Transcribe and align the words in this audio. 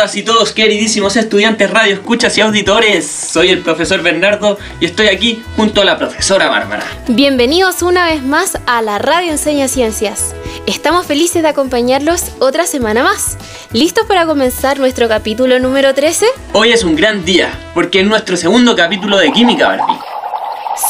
Todas 0.00 0.16
y 0.16 0.22
todos, 0.22 0.52
queridísimos 0.52 1.14
estudiantes, 1.16 1.70
radio 1.70 1.92
escuchas 1.92 2.38
y 2.38 2.40
auditores. 2.40 3.06
Soy 3.06 3.50
el 3.50 3.60
profesor 3.60 4.00
Bernardo 4.00 4.56
y 4.80 4.86
estoy 4.86 5.08
aquí 5.08 5.42
junto 5.56 5.82
a 5.82 5.84
la 5.84 5.98
profesora 5.98 6.48
Bárbara. 6.48 6.86
Bienvenidos 7.08 7.82
una 7.82 8.06
vez 8.06 8.22
más 8.22 8.56
a 8.64 8.80
la 8.80 8.98
Radio 8.98 9.30
Enseña 9.30 9.68
Ciencias. 9.68 10.34
Estamos 10.64 11.04
felices 11.04 11.42
de 11.42 11.48
acompañarlos 11.48 12.32
otra 12.38 12.66
semana 12.66 13.02
más. 13.02 13.36
¿Listos 13.72 14.06
para 14.06 14.24
comenzar 14.24 14.78
nuestro 14.78 15.06
capítulo 15.06 15.58
número 15.58 15.92
13? 15.92 16.24
Hoy 16.54 16.72
es 16.72 16.82
un 16.82 16.96
gran 16.96 17.26
día, 17.26 17.52
porque 17.74 18.00
es 18.00 18.06
nuestro 18.06 18.38
segundo 18.38 18.74
capítulo 18.74 19.18
de 19.18 19.30
Química, 19.32 19.68
Barbie. 19.68 19.98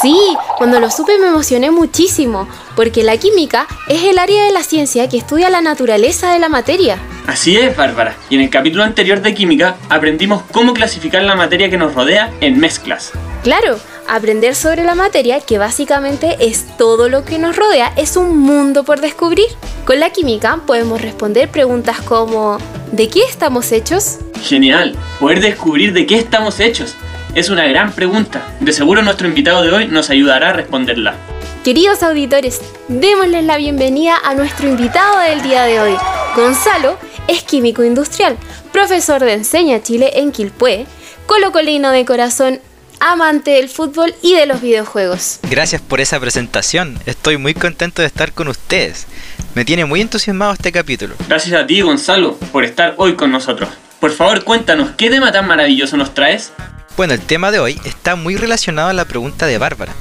Sí, 0.01 0.17
cuando 0.57 0.79
lo 0.79 0.89
supe 0.89 1.19
me 1.19 1.27
emocioné 1.27 1.73
muchísimo, 1.73 2.49
porque 2.77 3.03
la 3.03 3.17
química 3.17 3.67
es 3.89 4.05
el 4.05 4.21
área 4.21 4.45
de 4.45 4.53
la 4.53 4.63
ciencia 4.63 5.09
que 5.09 5.19
estudia 5.19 5.51
la 5.51 5.63
naturaleza 5.63 6.33
de 6.33 6.39
la 6.39 6.49
materia. 6.49 6.97
Así 7.31 7.57
es, 7.57 7.77
Bárbara. 7.77 8.17
Y 8.29 8.35
en 8.35 8.41
el 8.41 8.51
capítulo 8.51 8.83
anterior 8.83 9.23
de 9.23 9.35
Química 9.35 9.77
aprendimos 9.89 10.43
cómo 10.51 10.75
clasificar 10.75 11.23
la 11.23 11.37
materia 11.37 11.71
que 11.71 11.77
nos 11.77 11.95
rodea 11.95 12.33
en 12.41 12.59
mezclas. 12.59 13.13
Claro, 13.45 13.79
aprender 14.09 14.57
sobre 14.57 14.83
la 14.83 14.97
materia, 14.97 15.39
que 15.39 15.57
básicamente 15.57 16.37
es 16.41 16.67
todo 16.77 17.09
lo 17.09 17.25
que 17.25 17.39
nos 17.39 17.55
rodea, 17.55 17.93
es 17.97 18.17
un 18.17 18.37
mundo 18.37 18.83
por 18.83 19.01
descubrir. 19.01 19.47
Con 19.85 20.01
la 20.01 20.11
química 20.11 20.59
podemos 20.67 21.01
responder 21.01 21.49
preguntas 21.49 22.01
como 22.01 22.59
¿de 22.91 23.09
qué 23.09 23.21
estamos 23.23 23.71
hechos? 23.71 24.19
Genial, 24.43 24.97
poder 25.21 25.41
descubrir 25.41 25.93
de 25.93 26.07
qué 26.07 26.17
estamos 26.17 26.59
hechos. 26.59 26.97
Es 27.37 27.49
una 27.49 27.65
gran 27.69 27.93
pregunta. 27.93 28.57
De 28.59 28.73
seguro 28.73 29.03
nuestro 29.03 29.29
invitado 29.29 29.63
de 29.63 29.71
hoy 29.71 29.87
nos 29.87 30.11
ayudará 30.11 30.49
a 30.49 30.55
responderla. 30.55 31.15
Queridos 31.63 32.03
auditores, 32.03 32.61
démosles 32.89 33.45
la 33.45 33.57
bienvenida 33.57 34.17
a 34.25 34.35
nuestro 34.35 34.67
invitado 34.67 35.21
del 35.21 35.43
día 35.43 35.63
de 35.63 35.79
hoy. 35.79 35.95
Gonzalo 36.35 36.99
es 37.31 37.45
químico 37.45 37.85
industrial, 37.85 38.37
profesor 38.73 39.23
de 39.23 39.35
Enseña 39.35 39.81
Chile 39.81 40.11
en 40.17 40.33
Quilpué, 40.33 40.85
colocolino 41.27 41.93
de 41.93 42.05
corazón, 42.05 42.59
amante 42.99 43.53
del 43.53 43.69
fútbol 43.69 44.13
y 44.21 44.35
de 44.35 44.47
los 44.47 44.61
videojuegos. 44.61 45.39
Gracias 45.49 45.81
por 45.81 46.01
esa 46.01 46.19
presentación. 46.19 46.99
Estoy 47.07 47.37
muy 47.37 47.55
contento 47.55 48.03
de 48.03 48.09
estar 48.09 48.33
con 48.33 48.49
ustedes. 48.49 49.07
Me 49.55 49.65
tiene 49.65 49.85
muy 49.85 50.01
entusiasmado 50.01 50.53
este 50.53 50.73
capítulo. 50.73 51.15
Gracias 51.29 51.55
a 51.55 51.65
ti, 51.65 51.81
Gonzalo, 51.83 52.35
por 52.51 52.65
estar 52.65 52.95
hoy 52.97 53.15
con 53.15 53.31
nosotros. 53.31 53.69
Por 54.01 54.11
favor, 54.11 54.43
cuéntanos, 54.43 54.91
¿qué 54.97 55.09
tema 55.09 55.31
tan 55.31 55.47
maravilloso 55.47 55.97
nos 55.97 56.13
traes? 56.13 56.53
Bueno, 56.97 57.15
el 57.15 57.21
tema 57.21 57.53
de 57.53 57.61
hoy 57.61 57.81
está 57.85 58.17
muy 58.17 58.37
relacionado 58.37 58.89
a 58.89 58.93
la 58.93 59.05
pregunta 59.05 59.47
de 59.47 59.57
Bárbara. 59.57 59.93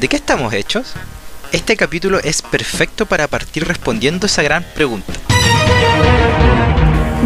¿De 0.00 0.08
qué 0.08 0.16
estamos 0.16 0.54
hechos? 0.54 0.94
Este 1.52 1.76
capítulo 1.76 2.18
es 2.18 2.40
perfecto 2.40 3.04
para 3.04 3.28
partir 3.28 3.68
respondiendo 3.68 4.26
esa 4.26 4.42
gran 4.42 4.64
pregunta. 4.74 5.12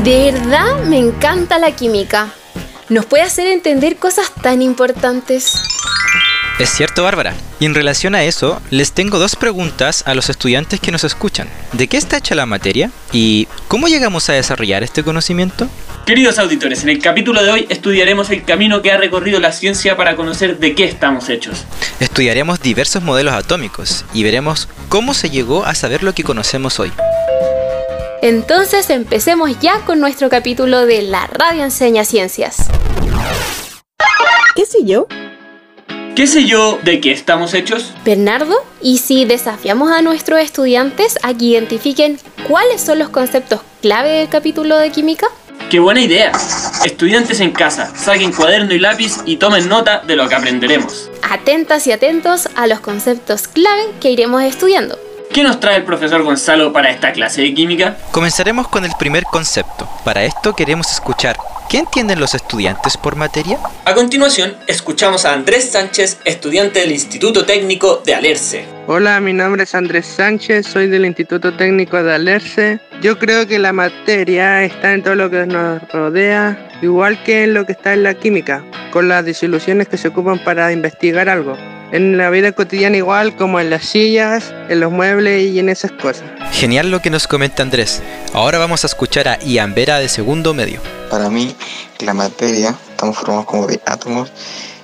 De 0.04 0.32
verdad 0.32 0.82
me 0.84 0.98
encanta 0.98 1.58
la 1.58 1.72
química. 1.76 2.32
Nos 2.88 3.06
puede 3.06 3.22
hacer 3.22 3.46
entender 3.46 3.96
cosas 3.96 4.32
tan 4.42 4.60
importantes. 4.60 5.62
Es 6.58 6.70
cierto, 6.70 7.02
Bárbara. 7.02 7.34
Y 7.60 7.66
en 7.66 7.74
relación 7.74 8.14
a 8.14 8.24
eso, 8.24 8.60
les 8.70 8.92
tengo 8.92 9.18
dos 9.18 9.36
preguntas 9.36 10.02
a 10.06 10.14
los 10.14 10.28
estudiantes 10.28 10.80
que 10.80 10.92
nos 10.92 11.04
escuchan. 11.04 11.48
¿De 11.72 11.86
qué 11.86 11.96
está 11.96 12.18
hecha 12.18 12.34
la 12.34 12.46
materia? 12.46 12.90
¿Y 13.12 13.48
cómo 13.68 13.88
llegamos 13.88 14.28
a 14.28 14.34
desarrollar 14.34 14.82
este 14.82 15.02
conocimiento? 15.02 15.68
Queridos 16.04 16.38
auditores, 16.38 16.82
en 16.82 16.88
el 16.88 16.98
capítulo 16.98 17.42
de 17.42 17.50
hoy 17.50 17.66
estudiaremos 17.68 18.28
el 18.30 18.44
camino 18.44 18.82
que 18.82 18.90
ha 18.90 18.96
recorrido 18.96 19.38
la 19.38 19.52
ciencia 19.52 19.96
para 19.96 20.16
conocer 20.16 20.58
de 20.58 20.74
qué 20.74 20.84
estamos 20.84 21.28
hechos. 21.28 21.64
Estudiaremos 22.00 22.60
diversos 22.60 23.02
modelos 23.02 23.34
atómicos 23.34 24.04
y 24.12 24.24
veremos 24.24 24.68
cómo 24.88 25.14
se 25.14 25.30
llegó 25.30 25.64
a 25.64 25.76
saber 25.76 26.02
lo 26.02 26.12
que 26.12 26.24
conocemos 26.24 26.80
hoy. 26.80 26.92
Entonces 28.22 28.88
empecemos 28.90 29.58
ya 29.58 29.80
con 29.80 29.98
nuestro 29.98 30.30
capítulo 30.30 30.86
de 30.86 31.02
La 31.02 31.26
Radio 31.26 31.64
Enseña 31.64 32.04
Ciencias. 32.04 32.68
¿Qué 34.54 34.64
sé 34.64 34.84
yo? 34.84 35.08
¿Qué 36.14 36.28
sé 36.28 36.44
yo 36.44 36.78
de 36.84 37.00
qué 37.00 37.10
estamos 37.10 37.52
hechos? 37.52 37.92
Bernardo, 38.04 38.54
¿y 38.80 38.98
si 38.98 39.24
desafiamos 39.24 39.90
a 39.90 40.02
nuestros 40.02 40.38
estudiantes 40.38 41.18
a 41.24 41.34
que 41.34 41.46
identifiquen 41.46 42.20
cuáles 42.48 42.80
son 42.80 43.00
los 43.00 43.08
conceptos 43.08 43.60
clave 43.80 44.10
del 44.10 44.28
capítulo 44.28 44.78
de 44.78 44.92
química? 44.92 45.26
¡Qué 45.68 45.80
buena 45.80 46.00
idea! 46.00 46.30
Estudiantes 46.84 47.40
en 47.40 47.50
casa, 47.50 47.92
saquen 47.96 48.30
cuaderno 48.30 48.72
y 48.72 48.78
lápiz 48.78 49.16
y 49.26 49.38
tomen 49.38 49.68
nota 49.68 49.98
de 50.06 50.14
lo 50.14 50.28
que 50.28 50.36
aprenderemos. 50.36 51.10
Atentas 51.28 51.88
y 51.88 51.92
atentos 51.92 52.48
a 52.54 52.68
los 52.68 52.78
conceptos 52.78 53.48
clave 53.48 53.82
que 54.00 54.12
iremos 54.12 54.44
estudiando. 54.44 54.96
¿Qué 55.32 55.42
nos 55.42 55.60
trae 55.60 55.76
el 55.76 55.84
profesor 55.84 56.22
Gonzalo 56.22 56.72
para 56.72 56.90
esta 56.90 57.12
clase 57.12 57.40
de 57.42 57.54
química? 57.54 57.96
Comenzaremos 58.10 58.68
con 58.68 58.84
el 58.84 58.92
primer 58.98 59.24
concepto. 59.24 59.88
Para 60.04 60.24
esto 60.24 60.54
queremos 60.54 60.92
escuchar 60.92 61.36
¿Qué 61.72 61.78
entienden 61.78 62.20
los 62.20 62.34
estudiantes 62.34 62.98
por 62.98 63.16
materia? 63.16 63.58
A 63.86 63.94
continuación, 63.94 64.54
escuchamos 64.66 65.24
a 65.24 65.32
Andrés 65.32 65.70
Sánchez, 65.70 66.18
estudiante 66.26 66.80
del 66.80 66.92
Instituto 66.92 67.46
Técnico 67.46 68.02
de 68.04 68.14
Alerce. 68.14 68.66
Hola, 68.86 69.18
mi 69.20 69.32
nombre 69.32 69.62
es 69.62 69.74
Andrés 69.74 70.04
Sánchez, 70.04 70.66
soy 70.66 70.88
del 70.88 71.06
Instituto 71.06 71.54
Técnico 71.54 72.02
de 72.02 72.12
Alerce. 72.12 72.78
Yo 73.00 73.18
creo 73.18 73.46
que 73.46 73.58
la 73.58 73.72
materia 73.72 74.62
está 74.64 74.92
en 74.92 75.02
todo 75.02 75.14
lo 75.14 75.30
que 75.30 75.46
nos 75.46 75.80
rodea, 75.90 76.68
igual 76.82 77.22
que 77.22 77.44
en 77.44 77.54
lo 77.54 77.64
que 77.64 77.72
está 77.72 77.94
en 77.94 78.02
la 78.02 78.12
química, 78.12 78.62
con 78.90 79.08
las 79.08 79.24
disoluciones 79.24 79.88
que 79.88 79.96
se 79.96 80.08
ocupan 80.08 80.44
para 80.44 80.72
investigar 80.72 81.30
algo. 81.30 81.56
En 81.92 82.16
la 82.16 82.30
vida 82.30 82.52
cotidiana 82.52 82.96
igual 82.96 83.36
como 83.36 83.60
en 83.60 83.68
las 83.68 83.84
sillas, 83.84 84.54
en 84.70 84.80
los 84.80 84.90
muebles 84.90 85.52
y 85.52 85.58
en 85.58 85.68
esas 85.68 85.92
cosas. 85.92 86.24
Genial 86.50 86.90
lo 86.90 87.02
que 87.02 87.10
nos 87.10 87.26
comenta 87.26 87.62
Andrés. 87.62 88.02
Ahora 88.32 88.56
vamos 88.56 88.84
a 88.84 88.86
escuchar 88.86 89.28
a 89.28 89.38
Ian 89.40 89.74
Vera 89.74 89.98
de 89.98 90.08
segundo 90.08 90.54
medio. 90.54 90.80
Para 91.10 91.28
mí, 91.28 91.54
la 92.00 92.14
materia, 92.14 92.74
estamos 92.92 93.18
formados 93.18 93.44
como 93.44 93.66
de 93.66 93.78
átomos 93.84 94.32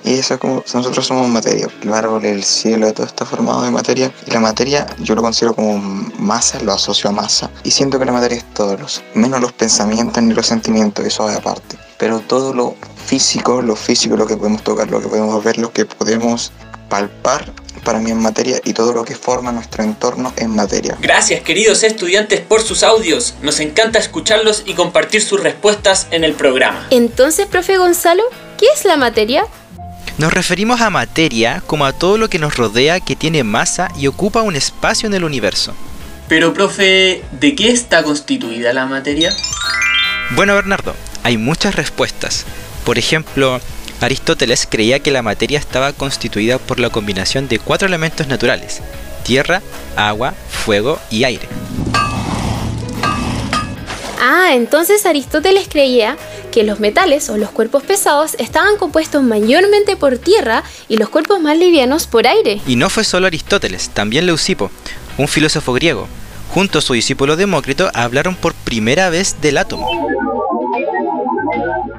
y 0.03 0.13
eso 0.13 0.35
es 0.35 0.39
como 0.39 0.63
nosotros 0.73 1.05
somos 1.05 1.27
materia. 1.27 1.67
El 1.81 1.93
árbol, 1.93 2.25
el 2.25 2.43
cielo, 2.43 2.93
todo 2.93 3.07
está 3.07 3.25
formado 3.25 3.63
de 3.63 3.71
materia. 3.71 4.11
Y 4.27 4.31
la 4.31 4.39
materia 4.39 4.85
yo 4.99 5.15
lo 5.15 5.23
considero 5.23 5.55
como 5.55 5.77
masa, 6.19 6.59
lo 6.61 6.73
asocio 6.73 7.09
a 7.09 7.13
masa. 7.13 7.49
Y 7.63 7.71
siento 7.71 7.97
que 7.97 8.05
la 8.05 8.11
materia 8.11 8.37
es 8.37 8.45
todo, 8.53 8.77
los, 8.77 9.03
menos 9.15 9.41
los 9.41 9.51
pensamientos 9.51 10.21
ni 10.21 10.35
los 10.35 10.45
sentimientos, 10.45 11.05
eso 11.05 11.27
es 11.27 11.37
aparte. 11.37 11.75
Pero 11.97 12.19
todo 12.19 12.53
lo 12.53 12.75
físico, 13.03 13.61
lo 13.61 13.75
físico, 13.75 14.15
lo 14.15 14.27
que 14.27 14.37
podemos 14.37 14.63
tocar, 14.63 14.89
lo 14.89 15.01
que 15.01 15.07
podemos 15.07 15.43
ver, 15.43 15.57
lo 15.57 15.73
que 15.73 15.85
podemos 15.85 16.51
palpar, 16.89 17.53
para 17.83 17.99
mí 17.99 18.11
en 18.11 18.19
materia 18.19 18.59
y 18.65 18.73
todo 18.73 18.93
lo 18.93 19.05
que 19.05 19.15
forma 19.15 19.51
nuestro 19.51 19.83
entorno 19.83 20.33
en 20.37 20.55
materia. 20.55 20.97
Gracias 21.01 21.41
queridos 21.41 21.83
estudiantes 21.83 22.41
por 22.41 22.61
sus 22.61 22.83
audios. 22.83 23.35
Nos 23.41 23.59
encanta 23.59 23.99
escucharlos 23.99 24.63
y 24.65 24.73
compartir 24.73 25.21
sus 25.21 25.41
respuestas 25.41 26.07
en 26.11 26.23
el 26.23 26.33
programa. 26.33 26.87
Entonces, 26.89 27.47
profe 27.47 27.77
Gonzalo, 27.77 28.23
¿qué 28.57 28.65
es 28.75 28.85
la 28.85 28.97
materia? 28.97 29.45
Nos 30.17 30.33
referimos 30.33 30.81
a 30.81 30.89
materia 30.89 31.63
como 31.65 31.85
a 31.85 31.93
todo 31.93 32.17
lo 32.17 32.29
que 32.29 32.39
nos 32.39 32.57
rodea 32.57 32.99
que 32.99 33.15
tiene 33.15 33.43
masa 33.45 33.89
y 33.97 34.07
ocupa 34.07 34.41
un 34.41 34.57
espacio 34.57 35.07
en 35.07 35.13
el 35.13 35.23
universo. 35.23 35.73
Pero, 36.27 36.53
profe, 36.53 37.23
¿de 37.31 37.55
qué 37.55 37.71
está 37.71 38.03
constituida 38.03 38.73
la 38.73 38.85
materia? 38.85 39.33
Bueno, 40.31 40.55
Bernardo, 40.55 40.93
hay 41.23 41.37
muchas 41.37 41.75
respuestas. 41.75 42.45
Por 42.85 42.97
ejemplo, 42.97 43.61
Aristóteles 44.01 44.67
creía 44.69 44.99
que 44.99 45.11
la 45.11 45.21
materia 45.21 45.59
estaba 45.59 45.91
constituida 45.93 46.57
por 46.57 46.79
la 46.79 46.89
combinación 46.89 47.47
de 47.47 47.59
cuatro 47.59 47.87
elementos 47.87 48.27
naturales, 48.27 48.81
tierra, 49.23 49.61
agua, 49.95 50.33
fuego 50.49 50.99
y 51.11 51.25
aire. 51.25 51.47
Ah, 54.21 54.51
entonces 54.53 55.05
Aristóteles 55.05 55.67
creía 55.69 56.17
que 56.51 56.63
los 56.63 56.79
metales 56.79 57.29
o 57.29 57.37
los 57.37 57.51
cuerpos 57.51 57.83
pesados 57.83 58.35
estaban 58.39 58.77
compuestos 58.77 59.23
mayormente 59.23 59.95
por 59.95 60.17
tierra 60.17 60.63
y 60.87 60.97
los 60.97 61.09
cuerpos 61.09 61.39
más 61.39 61.57
livianos 61.57 62.07
por 62.07 62.27
aire. 62.27 62.61
Y 62.67 62.75
no 62.75 62.89
fue 62.89 63.03
solo 63.03 63.27
Aristóteles, 63.27 63.89
también 63.89 64.25
Leucipo, 64.25 64.71
un 65.17 65.27
filósofo 65.27 65.73
griego. 65.73 66.07
Junto 66.53 66.79
a 66.79 66.81
su 66.81 66.93
discípulo 66.93 67.35
Demócrito 67.35 67.91
hablaron 67.93 68.35
por 68.35 68.53
primera 68.53 69.09
vez 69.09 69.39
del 69.41 69.57
átomo. 69.57 69.87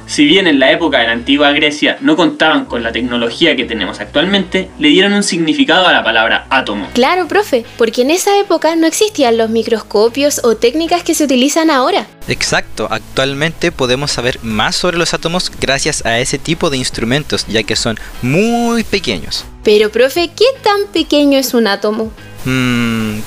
Si 0.07 0.25
bien 0.25 0.47
en 0.47 0.59
la 0.59 0.73
época 0.73 0.99
de 0.99 1.07
la 1.07 1.13
antigua 1.13 1.53
Grecia 1.53 1.99
no 2.01 2.17
contaban 2.17 2.65
con 2.65 2.83
la 2.83 2.93
tecnología 2.93 3.55
que 3.55 3.65
tenemos 3.65 4.01
actualmente, 4.01 4.71
le 4.79 4.89
dieron 4.89 5.13
un 5.13 5.23
significado 5.23 5.87
a 5.87 5.93
la 5.93 6.03
palabra 6.03 6.47
átomo. 6.51 6.89
Claro, 6.95 7.29
profe, 7.29 7.65
porque 7.79 8.03
en 8.03 8.11
esa 8.11 8.39
época 8.39 8.75
no 8.77 8.87
existían 8.87 9.37
los 9.37 9.51
microscopios 9.51 10.41
o 10.45 10.57
técnicas 10.57 11.03
que 11.05 11.15
se 11.15 11.25
utilizan 11.25 11.71
ahora. 11.71 12.07
Exacto, 12.29 12.89
actualmente 12.91 13.73
podemos 13.73 14.11
saber 14.11 14.39
más 14.43 14.77
sobre 14.77 14.99
los 14.99 15.15
átomos 15.15 15.51
gracias 15.61 16.05
a 16.05 16.19
ese 16.19 16.39
tipo 16.39 16.71
de 16.71 16.79
instrumentos, 16.79 17.47
ya 17.47 17.63
que 17.63 17.77
son 17.77 17.99
muy 18.23 18.85
pequeños. 18.85 19.45
Pero, 19.63 19.91
profe, 19.91 20.31
¿qué 20.35 20.47
tan 20.63 20.87
pequeño 20.93 21.39
es 21.39 21.55
un 21.55 21.67
átomo? 21.67 22.11
Mmm 22.45 23.21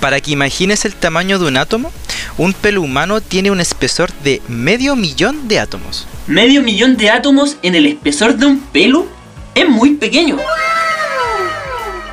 Para 0.00 0.20
que 0.20 0.30
imagines 0.30 0.84
el 0.84 0.94
tamaño 0.94 1.38
de 1.38 1.46
un 1.46 1.56
átomo, 1.56 1.92
un 2.36 2.52
pelo 2.52 2.82
humano 2.82 3.20
tiene 3.20 3.50
un 3.50 3.60
espesor 3.60 4.12
de 4.22 4.40
medio 4.46 4.94
millón 4.94 5.48
de 5.48 5.58
átomos. 5.58 6.06
¿Medio 6.26 6.62
millón 6.62 6.96
de 6.96 7.10
átomos 7.10 7.56
en 7.62 7.74
el 7.74 7.86
espesor 7.86 8.36
de 8.36 8.46
un 8.46 8.60
pelo? 8.60 9.06
Es 9.54 9.68
muy 9.68 9.94
pequeño. 9.94 10.38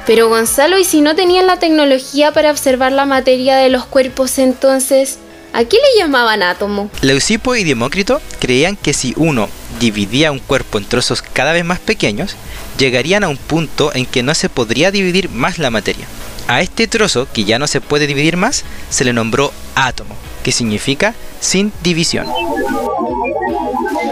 Pero 0.08 0.30
Gonzalo, 0.30 0.80
¿y 0.80 0.84
si 0.84 1.02
no 1.02 1.16
tenían 1.16 1.48
la 1.48 1.58
tecnología 1.58 2.32
para 2.32 2.52
observar 2.52 2.92
la 2.92 3.06
materia 3.06 3.58
de 3.58 3.70
los 3.70 3.86
cuerpos 3.86 4.38
entonces? 4.40 5.20
¿A 5.54 5.64
qué 5.64 5.78
le 5.78 6.02
llamaban 6.02 6.44
átomo? 6.44 6.90
Leucipo 7.02 7.56
y 7.56 7.64
Demócrito 7.64 8.22
creían 8.40 8.76
que 8.76 8.94
si 8.94 9.14
uno 9.16 9.48
dividía 9.80 10.32
un 10.32 10.40
cuerpo 10.40 10.78
en 10.78 10.86
trozos 10.86 11.22
cada 11.22 11.54
vez 11.54 11.64
más 11.66 11.80
pequeños, 11.80 12.36
llegarían 12.78 13.24
a 13.24 13.30
un 13.30 13.38
punto 13.38 13.92
en 13.94 14.06
que 14.06 14.22
no 14.22 14.36
se 14.36 14.50
podría 14.50 14.92
dividir 14.92 15.30
más 15.30 15.58
la 15.58 15.72
materia. 15.72 16.08
A 16.48 16.62
este 16.62 16.88
trozo, 16.88 17.28
que 17.32 17.44
ya 17.44 17.58
no 17.58 17.68
se 17.68 17.82
puede 17.82 18.08
dividir 18.08 18.38
más, 18.38 18.64
se 18.90 19.04
le 19.04 19.14
nombró 19.14 19.52
átomo, 19.74 20.16
que 20.44 20.52
significa 20.52 21.16
sin 21.40 21.72
división. 21.84 22.28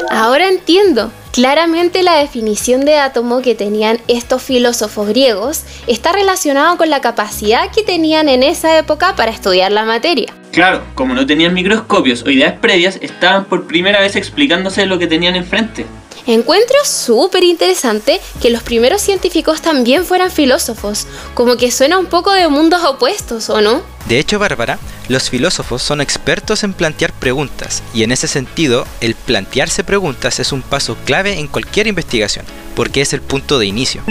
Ahora 0.09 0.47
entiendo. 0.47 1.11
Claramente 1.31 2.03
la 2.03 2.17
definición 2.17 2.85
de 2.85 2.97
átomo 2.97 3.41
que 3.41 3.55
tenían 3.55 3.99
estos 4.07 4.43
filósofos 4.43 5.07
griegos 5.07 5.63
está 5.87 6.11
relacionado 6.11 6.77
con 6.77 6.91
la 6.91 7.01
capacidad 7.01 7.71
que 7.71 7.81
tenían 7.81 8.29
en 8.29 8.43
esa 8.43 8.77
época 8.77 9.15
para 9.15 9.31
estudiar 9.31 9.71
la 9.71 9.83
materia. 9.83 10.31
Claro, 10.51 10.83
como 10.93 11.15
no 11.15 11.25
tenían 11.25 11.55
microscopios 11.55 12.21
o 12.21 12.29
ideas 12.29 12.53
previas, 12.61 12.99
estaban 13.01 13.45
por 13.45 13.65
primera 13.65 13.99
vez 13.99 14.15
explicándose 14.15 14.85
lo 14.85 14.99
que 14.99 15.07
tenían 15.07 15.35
enfrente. 15.35 15.87
Encuentro 16.25 16.77
súper 16.85 17.43
interesante 17.43 18.21
que 18.41 18.49
los 18.49 18.63
primeros 18.63 19.01
científicos 19.01 19.61
también 19.61 20.05
fueran 20.05 20.31
filósofos, 20.31 21.05
como 21.33 21.57
que 21.57 21.69
suena 21.69 21.97
un 21.97 22.05
poco 22.05 22.31
de 22.31 22.47
mundos 22.47 22.81
opuestos, 22.85 23.49
¿o 23.49 23.59
no? 23.59 23.81
De 24.07 24.19
hecho, 24.19 24.39
Bárbara, 24.39 24.79
los 25.09 25.29
filósofos 25.29 25.83
son 25.83 25.99
expertos 25.99 26.63
en 26.63 26.73
plantear 26.73 27.11
preguntas, 27.11 27.83
y 27.93 28.03
en 28.03 28.13
ese 28.13 28.29
sentido, 28.29 28.85
el 29.01 29.15
plantearse 29.15 29.83
preguntas 29.83 30.39
es 30.39 30.53
un 30.53 30.61
paso 30.61 30.95
clave 31.03 31.39
en 31.39 31.47
cualquier 31.47 31.87
investigación, 31.87 32.45
porque 32.73 33.01
es 33.01 33.11
el 33.11 33.21
punto 33.21 33.59
de 33.59 33.65
inicio. 33.65 34.01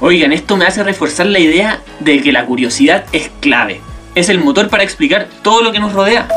Oigan, 0.00 0.32
esto 0.32 0.56
me 0.56 0.66
hace 0.66 0.82
reforzar 0.82 1.26
la 1.26 1.38
idea 1.38 1.82
de 2.00 2.20
que 2.20 2.32
la 2.32 2.46
curiosidad 2.46 3.06
es 3.12 3.30
clave. 3.40 3.80
Es 4.16 4.28
el 4.28 4.38
motor 4.38 4.68
para 4.68 4.82
explicar 4.82 5.28
todo 5.42 5.62
lo 5.62 5.70
que 5.70 5.78
nos 5.78 5.92
rodea. 5.92 6.28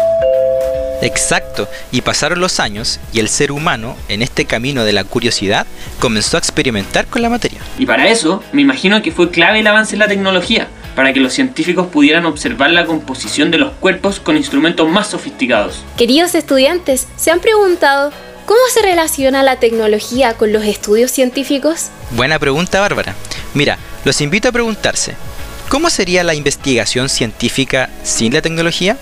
Exacto, 1.02 1.68
y 1.92 2.02
pasaron 2.02 2.40
los 2.40 2.60
años 2.60 3.00
y 3.14 3.20
el 3.20 3.30
ser 3.30 3.52
humano, 3.52 3.96
en 4.10 4.22
este 4.22 4.46
camino 4.46 4.84
de 4.84 4.94
la 4.94 5.04
curiosidad, 5.04 5.68
comenzó 6.00 6.38
a 6.38 6.40
experimentar 6.40 7.06
con 7.08 7.22
la 7.22 7.30
materia. 7.30 7.60
Y 7.78 7.86
para 7.86 8.08
eso, 8.08 8.44
me 8.52 8.62
imagino 8.62 9.02
que 9.02 9.12
fue 9.12 9.30
clave 9.30 9.60
el 9.60 9.68
avance 9.68 9.96
en 9.96 10.00
la 10.00 10.08
tecnología, 10.08 10.68
para 10.96 11.14
que 11.14 11.20
los 11.20 11.34
científicos 11.34 11.88
pudieran 11.88 12.26
observar 12.26 12.72
la 12.72 12.86
composición 12.86 13.52
de 13.52 13.60
los 13.60 13.74
cuerpos 13.74 14.20
con 14.20 14.36
instrumentos 14.36 14.90
más 14.90 15.08
sofisticados. 15.08 15.84
Queridos 15.96 16.34
estudiantes, 16.34 17.08
¿se 17.18 17.30
han 17.30 17.40
preguntado 17.40 18.12
cómo 18.48 18.60
se 18.74 18.82
relaciona 18.82 19.44
la 19.44 19.58
tecnología 19.58 20.34
con 20.34 20.52
los 20.52 20.64
estudios 20.64 21.12
científicos? 21.12 21.90
Buena 22.12 22.40
pregunta, 22.40 22.80
Bárbara. 22.80 23.14
Mira, 23.54 23.78
los 24.06 24.22
invito 24.22 24.50
a 24.50 24.52
preguntarse, 24.52 25.14
¿cómo 25.70 25.92
sería 25.92 26.24
la 26.24 26.34
investigación 26.34 27.10
científica 27.10 27.92
sin 28.02 28.34
la 28.34 28.42
tecnología? 28.42 28.98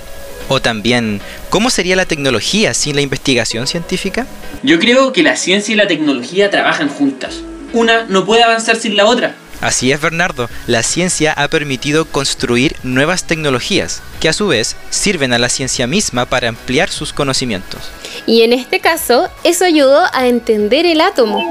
O 0.47 0.61
también, 0.61 1.21
¿cómo 1.49 1.69
sería 1.69 1.95
la 1.95 2.05
tecnología 2.05 2.73
sin 2.73 2.95
la 2.95 3.01
investigación 3.01 3.67
científica? 3.67 4.27
Yo 4.63 4.79
creo 4.79 5.11
que 5.11 5.23
la 5.23 5.35
ciencia 5.35 5.73
y 5.73 5.75
la 5.75 5.87
tecnología 5.87 6.49
trabajan 6.49 6.89
juntas. 6.89 7.41
Una 7.73 8.05
no 8.05 8.25
puede 8.25 8.43
avanzar 8.43 8.75
sin 8.75 8.95
la 8.95 9.05
otra. 9.05 9.35
Así 9.61 9.91
es, 9.91 10.01
Bernardo. 10.01 10.49
La 10.67 10.83
ciencia 10.83 11.33
ha 11.33 11.47
permitido 11.47 12.05
construir 12.05 12.75
nuevas 12.83 13.25
tecnologías, 13.25 14.01
que 14.19 14.29
a 14.29 14.33
su 14.33 14.47
vez 14.47 14.75
sirven 14.89 15.33
a 15.33 15.39
la 15.39 15.49
ciencia 15.49 15.87
misma 15.87 16.25
para 16.25 16.49
ampliar 16.49 16.89
sus 16.89 17.13
conocimientos. 17.13 17.81
Y 18.27 18.41
en 18.41 18.53
este 18.53 18.79
caso, 18.79 19.29
eso 19.43 19.65
ayudó 19.65 20.03
a 20.13 20.27
entender 20.27 20.85
el 20.85 21.01
átomo. 21.01 21.41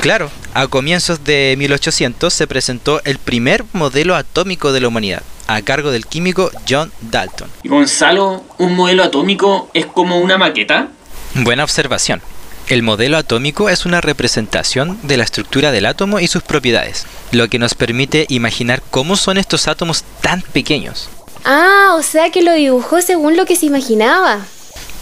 Claro, 0.00 0.30
a 0.54 0.66
comienzos 0.66 1.24
de 1.24 1.54
1800 1.56 2.32
se 2.32 2.46
presentó 2.46 3.00
el 3.04 3.18
primer 3.18 3.64
modelo 3.72 4.16
atómico 4.16 4.72
de 4.72 4.80
la 4.80 4.88
humanidad, 4.88 5.22
a 5.46 5.62
cargo 5.62 5.90
del 5.90 6.06
químico 6.06 6.50
John 6.68 6.92
Dalton. 7.00 7.48
Y 7.62 7.68
Gonzalo, 7.68 8.44
¿un 8.58 8.74
modelo 8.74 9.02
atómico 9.02 9.70
es 9.74 9.86
como 9.86 10.18
una 10.18 10.38
maqueta? 10.38 10.88
Buena 11.34 11.64
observación. 11.64 12.22
El 12.68 12.82
modelo 12.82 13.16
atómico 13.16 13.68
es 13.68 13.84
una 13.84 14.00
representación 14.00 14.98
de 15.02 15.16
la 15.16 15.24
estructura 15.24 15.72
del 15.72 15.86
átomo 15.86 16.20
y 16.20 16.28
sus 16.28 16.42
propiedades, 16.42 17.06
lo 17.32 17.48
que 17.48 17.58
nos 17.58 17.74
permite 17.74 18.26
imaginar 18.28 18.82
cómo 18.90 19.16
son 19.16 19.36
estos 19.36 19.68
átomos 19.68 20.04
tan 20.20 20.42
pequeños. 20.42 21.08
Ah, 21.44 21.94
o 21.96 22.02
sea 22.02 22.30
que 22.30 22.42
lo 22.42 22.52
dibujó 22.52 23.02
según 23.02 23.36
lo 23.36 23.46
que 23.46 23.56
se 23.56 23.66
imaginaba. 23.66 24.38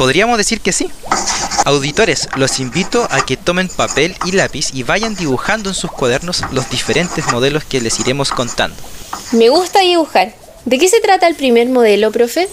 Podríamos 0.00 0.38
decir 0.38 0.62
que 0.62 0.72
sí. 0.72 0.88
Auditores, 1.66 2.30
los 2.34 2.58
invito 2.58 3.06
a 3.10 3.20
que 3.26 3.36
tomen 3.36 3.68
papel 3.68 4.16
y 4.24 4.32
lápiz 4.32 4.70
y 4.72 4.82
vayan 4.82 5.14
dibujando 5.14 5.68
en 5.68 5.74
sus 5.74 5.92
cuadernos 5.92 6.42
los 6.52 6.70
diferentes 6.70 7.30
modelos 7.30 7.64
que 7.64 7.82
les 7.82 8.00
iremos 8.00 8.30
contando. 8.30 8.78
Me 9.32 9.50
gusta 9.50 9.80
dibujar. 9.80 10.34
¿De 10.64 10.78
qué 10.78 10.88
se 10.88 11.02
trata 11.02 11.28
el 11.28 11.34
primer 11.34 11.68
modelo, 11.68 12.10
profe? 12.12 12.48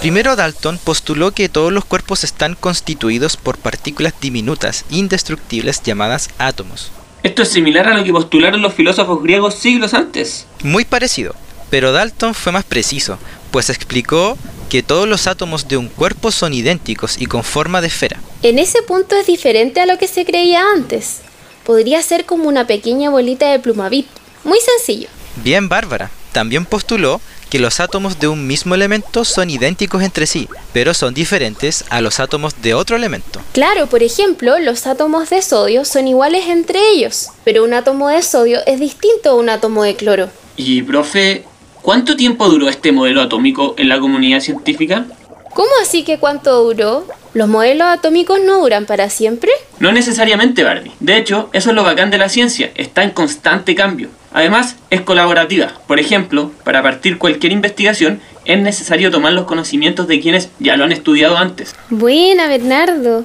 Primero 0.00 0.34
Dalton 0.34 0.80
postuló 0.82 1.30
que 1.30 1.48
todos 1.48 1.72
los 1.72 1.84
cuerpos 1.84 2.24
están 2.24 2.56
constituidos 2.56 3.36
por 3.36 3.56
partículas 3.56 4.12
diminutas, 4.20 4.84
indestructibles 4.90 5.80
llamadas 5.84 6.28
átomos. 6.38 6.90
Esto 7.22 7.42
es 7.42 7.50
similar 7.50 7.86
a 7.86 7.96
lo 7.96 8.02
que 8.02 8.10
postularon 8.10 8.62
los 8.62 8.74
filósofos 8.74 9.22
griegos 9.22 9.54
siglos 9.54 9.94
antes. 9.94 10.46
Muy 10.64 10.84
parecido, 10.84 11.36
pero 11.70 11.92
Dalton 11.92 12.34
fue 12.34 12.50
más 12.50 12.64
preciso, 12.64 13.16
pues 13.52 13.70
explicó 13.70 14.36
que 14.68 14.82
todos 14.82 15.06
los 15.06 15.26
átomos 15.28 15.68
de 15.68 15.76
un 15.76 15.88
cuerpo 15.88 16.32
son 16.32 16.54
idénticos 16.54 17.20
y 17.20 17.26
con 17.26 17.44
forma 17.44 17.80
de 17.80 17.88
esfera. 17.88 18.20
En 18.42 18.58
ese 18.58 18.82
punto 18.82 19.14
es 19.14 19.26
diferente 19.26 19.80
a 19.80 19.86
lo 19.86 19.98
que 19.98 20.08
se 20.08 20.24
creía 20.24 20.64
antes. 20.74 21.18
Podría 21.64 22.02
ser 22.02 22.24
como 22.24 22.48
una 22.48 22.66
pequeña 22.66 23.10
bolita 23.10 23.50
de 23.50 23.60
plumavit. 23.60 24.06
Muy 24.42 24.58
sencillo. 24.58 25.08
Bien, 25.36 25.68
Bárbara. 25.68 26.10
También 26.32 26.64
postuló 26.64 27.20
que 27.50 27.58
los 27.58 27.80
átomos 27.80 28.18
de 28.18 28.28
un 28.28 28.46
mismo 28.46 28.74
elemento 28.74 29.26
son 29.26 29.50
idénticos 29.50 30.02
entre 30.02 30.26
sí, 30.26 30.48
pero 30.72 30.94
son 30.94 31.12
diferentes 31.12 31.84
a 31.90 32.00
los 32.00 32.18
átomos 32.18 32.62
de 32.62 32.72
otro 32.72 32.96
elemento. 32.96 33.42
Claro, 33.52 33.88
por 33.88 34.02
ejemplo, 34.02 34.58
los 34.58 34.86
átomos 34.86 35.28
de 35.28 35.42
sodio 35.42 35.84
son 35.84 36.08
iguales 36.08 36.46
entre 36.46 36.80
ellos, 36.94 37.28
pero 37.44 37.62
un 37.62 37.74
átomo 37.74 38.08
de 38.08 38.22
sodio 38.22 38.60
es 38.66 38.80
distinto 38.80 39.28
a 39.28 39.34
un 39.34 39.50
átomo 39.50 39.82
de 39.82 39.94
cloro. 39.96 40.30
Y, 40.56 40.80
profe, 40.80 41.44
¿cuánto 41.82 42.16
tiempo 42.16 42.48
duró 42.48 42.68
este 42.68 42.92
modelo 42.92 43.20
atómico 43.20 43.74
en 43.76 43.88
la 43.88 44.00
comunidad 44.00 44.40
científica? 44.40 45.06
¿Cómo 45.54 45.70
así 45.82 46.02
que 46.02 46.18
cuánto 46.18 46.64
duró? 46.64 47.04
¿Los 47.34 47.48
modelos 47.48 47.86
atómicos 47.88 48.40
no 48.42 48.60
duran 48.60 48.86
para 48.86 49.10
siempre? 49.10 49.50
No 49.80 49.92
necesariamente, 49.92 50.64
Barbie. 50.64 50.92
De 51.00 51.18
hecho, 51.18 51.50
eso 51.52 51.70
es 51.70 51.76
lo 51.76 51.84
bacán 51.84 52.10
de 52.10 52.18
la 52.18 52.30
ciencia, 52.30 52.70
está 52.74 53.02
en 53.02 53.10
constante 53.10 53.74
cambio. 53.74 54.08
Además, 54.32 54.76
es 54.88 55.02
colaborativa. 55.02 55.74
Por 55.86 56.00
ejemplo, 56.00 56.50
para 56.64 56.82
partir 56.82 57.18
cualquier 57.18 57.52
investigación 57.52 58.20
es 58.44 58.60
necesario 58.60 59.10
tomar 59.10 59.34
los 59.34 59.44
conocimientos 59.44 60.08
de 60.08 60.20
quienes 60.20 60.48
ya 60.58 60.76
lo 60.76 60.84
han 60.84 60.92
estudiado 60.92 61.36
antes. 61.36 61.74
Buena, 61.90 62.48
Bernardo. 62.48 63.24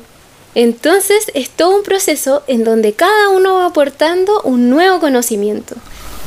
Entonces 0.54 1.32
es 1.34 1.50
todo 1.50 1.78
un 1.78 1.84
proceso 1.84 2.44
en 2.48 2.64
donde 2.64 2.94
cada 2.94 3.30
uno 3.30 3.56
va 3.56 3.68
aportando 3.68 4.42
un 4.42 4.70
nuevo 4.70 5.00
conocimiento. 5.00 5.76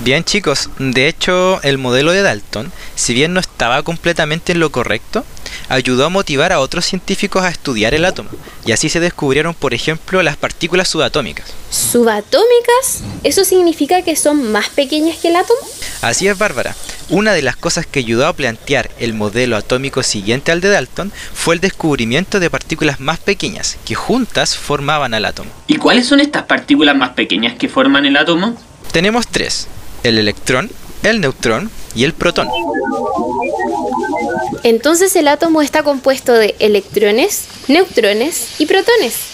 Bien 0.02 0.24
chicos, 0.24 0.70
de 0.78 1.08
hecho 1.08 1.60
el 1.62 1.76
modelo 1.76 2.12
de 2.12 2.22
Dalton, 2.22 2.72
si 2.94 3.12
bien 3.12 3.34
no 3.34 3.40
estaba 3.40 3.82
completamente 3.82 4.52
en 4.52 4.60
lo 4.60 4.72
correcto, 4.72 5.26
ayudó 5.68 6.06
a 6.06 6.08
motivar 6.08 6.52
a 6.52 6.60
otros 6.60 6.86
científicos 6.86 7.42
a 7.42 7.50
estudiar 7.50 7.92
el 7.92 8.06
átomo, 8.06 8.30
y 8.64 8.72
así 8.72 8.88
se 8.88 8.98
descubrieron, 8.98 9.52
por 9.52 9.74
ejemplo, 9.74 10.22
las 10.22 10.38
partículas 10.38 10.88
subatómicas. 10.88 11.52
¿Subatómicas? 11.70 13.02
¿Eso 13.24 13.44
significa 13.44 14.00
que 14.00 14.16
son 14.16 14.50
más 14.50 14.70
pequeñas 14.70 15.18
que 15.18 15.28
el 15.28 15.36
átomo? 15.36 15.60
Así 16.00 16.28
es, 16.28 16.38
Bárbara. 16.38 16.74
Una 17.10 17.34
de 17.34 17.42
las 17.42 17.56
cosas 17.56 17.84
que 17.84 17.98
ayudó 17.98 18.26
a 18.26 18.32
plantear 18.32 18.90
el 18.98 19.12
modelo 19.12 19.58
atómico 19.58 20.02
siguiente 20.02 20.50
al 20.50 20.62
de 20.62 20.70
Dalton 20.70 21.12
fue 21.34 21.56
el 21.56 21.60
descubrimiento 21.60 22.40
de 22.40 22.48
partículas 22.48 23.00
más 23.00 23.18
pequeñas, 23.18 23.76
que 23.84 23.94
juntas 23.94 24.56
formaban 24.56 25.12
al 25.12 25.26
átomo. 25.26 25.50
¿Y 25.66 25.76
cuáles 25.76 26.06
son 26.06 26.20
estas 26.20 26.44
partículas 26.44 26.96
más 26.96 27.10
pequeñas 27.10 27.58
que 27.58 27.68
forman 27.68 28.06
el 28.06 28.16
átomo? 28.16 28.56
Tenemos 28.92 29.28
tres, 29.28 29.68
el 30.02 30.18
electrón, 30.18 30.70
el 31.02 31.20
neutrón 31.20 31.70
y 31.94 32.04
el 32.04 32.12
protón. 32.12 32.48
Entonces 34.62 35.16
el 35.16 35.28
átomo 35.28 35.62
está 35.62 35.82
compuesto 35.82 36.32
de 36.32 36.54
electrones, 36.58 37.46
neutrones 37.68 38.60
y 38.60 38.66
protones. 38.66 39.30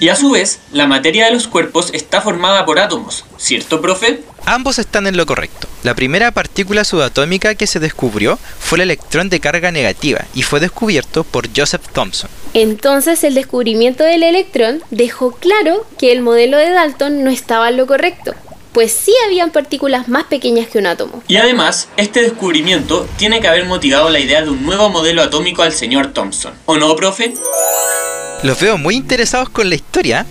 Y 0.00 0.08
a 0.08 0.16
su 0.16 0.30
vez, 0.30 0.60
la 0.72 0.86
materia 0.86 1.26
de 1.26 1.32
los 1.32 1.46
cuerpos 1.46 1.90
está 1.92 2.22
formada 2.22 2.64
por 2.64 2.78
átomos, 2.78 3.26
¿cierto, 3.36 3.82
profe? 3.82 4.22
Ambos 4.46 4.78
están 4.78 5.06
en 5.06 5.18
lo 5.18 5.26
correcto. 5.26 5.68
La 5.82 5.94
primera 5.94 6.30
partícula 6.30 6.84
subatómica 6.84 7.54
que 7.54 7.66
se 7.66 7.80
descubrió 7.80 8.38
fue 8.58 8.76
el 8.76 8.82
electrón 8.82 9.28
de 9.28 9.40
carga 9.40 9.70
negativa 9.70 10.24
y 10.34 10.42
fue 10.42 10.58
descubierto 10.58 11.22
por 11.22 11.48
Joseph 11.54 11.86
Thomson. 11.92 12.30
Entonces 12.54 13.22
el 13.24 13.34
descubrimiento 13.34 14.02
del 14.02 14.22
electrón 14.22 14.82
dejó 14.90 15.32
claro 15.32 15.86
que 15.98 16.12
el 16.12 16.22
modelo 16.22 16.56
de 16.56 16.70
Dalton 16.70 17.22
no 17.22 17.30
estaba 17.30 17.68
en 17.68 17.76
lo 17.76 17.86
correcto. 17.86 18.34
Pues 18.72 18.92
sí 18.92 19.12
habían 19.26 19.50
partículas 19.50 20.08
más 20.08 20.24
pequeñas 20.24 20.68
que 20.68 20.78
un 20.78 20.86
átomo. 20.86 21.22
Y 21.28 21.36
además, 21.36 21.88
este 21.96 22.22
descubrimiento 22.22 23.08
tiene 23.16 23.40
que 23.40 23.48
haber 23.48 23.64
motivado 23.66 24.10
la 24.10 24.20
idea 24.20 24.42
de 24.42 24.50
un 24.50 24.64
nuevo 24.64 24.88
modelo 24.88 25.22
atómico 25.22 25.62
al 25.62 25.72
señor 25.72 26.12
Thomson. 26.12 26.52
¿O 26.66 26.76
no, 26.76 26.94
profe? 26.96 27.34
Los 28.42 28.60
veo 28.60 28.78
muy 28.78 28.96
interesados 28.96 29.50
con 29.50 29.68
la 29.68 29.74
historia. 29.74 30.26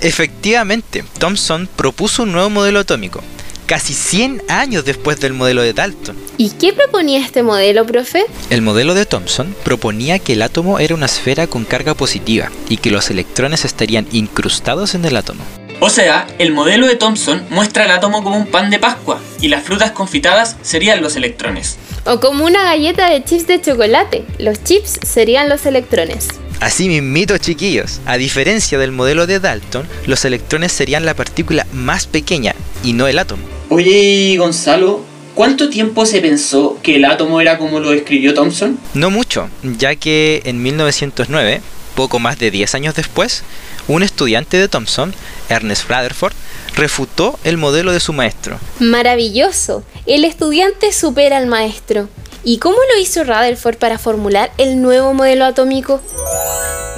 Efectivamente, 0.00 1.04
Thomson 1.18 1.68
propuso 1.74 2.22
un 2.22 2.32
nuevo 2.32 2.50
modelo 2.50 2.78
atómico, 2.78 3.20
casi 3.66 3.94
100 3.94 4.42
años 4.48 4.84
después 4.84 5.18
del 5.18 5.32
modelo 5.32 5.62
de 5.62 5.72
Dalton. 5.72 6.16
¿Y 6.36 6.50
qué 6.50 6.72
proponía 6.72 7.18
este 7.18 7.42
modelo, 7.42 7.84
profe? 7.84 8.26
El 8.50 8.62
modelo 8.62 8.94
de 8.94 9.06
Thomson 9.06 9.56
proponía 9.64 10.20
que 10.20 10.34
el 10.34 10.42
átomo 10.42 10.78
era 10.78 10.94
una 10.94 11.06
esfera 11.06 11.48
con 11.48 11.64
carga 11.64 11.94
positiva 11.94 12.50
y 12.68 12.76
que 12.76 12.92
los 12.92 13.10
electrones 13.10 13.64
estarían 13.64 14.06
incrustados 14.12 14.94
en 14.94 15.04
el 15.04 15.16
átomo. 15.16 15.42
O 15.80 15.90
sea, 15.90 16.26
el 16.38 16.50
modelo 16.50 16.88
de 16.88 16.96
Thomson 16.96 17.46
muestra 17.50 17.84
el 17.84 17.92
átomo 17.92 18.24
como 18.24 18.36
un 18.36 18.46
pan 18.46 18.68
de 18.68 18.80
Pascua 18.80 19.20
y 19.40 19.46
las 19.46 19.62
frutas 19.62 19.92
confitadas 19.92 20.56
serían 20.60 21.00
los 21.00 21.14
electrones. 21.14 21.78
O 22.04 22.18
como 22.18 22.44
una 22.44 22.64
galleta 22.64 23.08
de 23.08 23.22
chips 23.22 23.46
de 23.46 23.60
chocolate. 23.60 24.24
Los 24.38 24.64
chips 24.64 24.98
serían 25.06 25.48
los 25.48 25.66
electrones. 25.66 26.28
Así 26.58 26.88
mismito, 26.88 27.38
chiquillos. 27.38 28.00
A 28.06 28.16
diferencia 28.16 28.76
del 28.76 28.90
modelo 28.90 29.28
de 29.28 29.38
Dalton, 29.38 29.86
los 30.06 30.24
electrones 30.24 30.72
serían 30.72 31.04
la 31.06 31.14
partícula 31.14 31.64
más 31.72 32.08
pequeña 32.08 32.56
y 32.82 32.92
no 32.92 33.06
el 33.06 33.20
átomo. 33.20 33.44
Oye, 33.68 34.34
Gonzalo, 34.36 35.04
¿cuánto 35.36 35.70
tiempo 35.70 36.06
se 36.06 36.20
pensó 36.20 36.76
que 36.82 36.96
el 36.96 37.04
átomo 37.04 37.40
era 37.40 37.56
como 37.56 37.78
lo 37.78 37.90
describió 37.90 38.34
Thomson? 38.34 38.80
No 38.94 39.10
mucho, 39.10 39.48
ya 39.62 39.94
que 39.94 40.42
en 40.44 40.60
1909, 40.60 41.60
poco 41.94 42.18
más 42.18 42.36
de 42.40 42.50
10 42.50 42.74
años 42.74 42.94
después, 42.96 43.44
un 43.88 44.02
estudiante 44.02 44.56
de 44.56 44.68
Thomson, 44.68 45.14
Ernest 45.48 45.88
Rutherford, 45.88 46.34
refutó 46.76 47.38
el 47.42 47.56
modelo 47.56 47.92
de 47.92 48.00
su 48.00 48.12
maestro. 48.12 48.58
Maravilloso. 48.78 49.82
El 50.06 50.24
estudiante 50.24 50.92
supera 50.92 51.38
al 51.38 51.46
maestro. 51.46 52.08
¿Y 52.44 52.58
cómo 52.58 52.76
lo 52.76 53.00
hizo 53.00 53.24
Rutherford 53.24 53.76
para 53.76 53.98
formular 53.98 54.52
el 54.58 54.80
nuevo 54.80 55.12
modelo 55.12 55.44
atómico? 55.44 56.00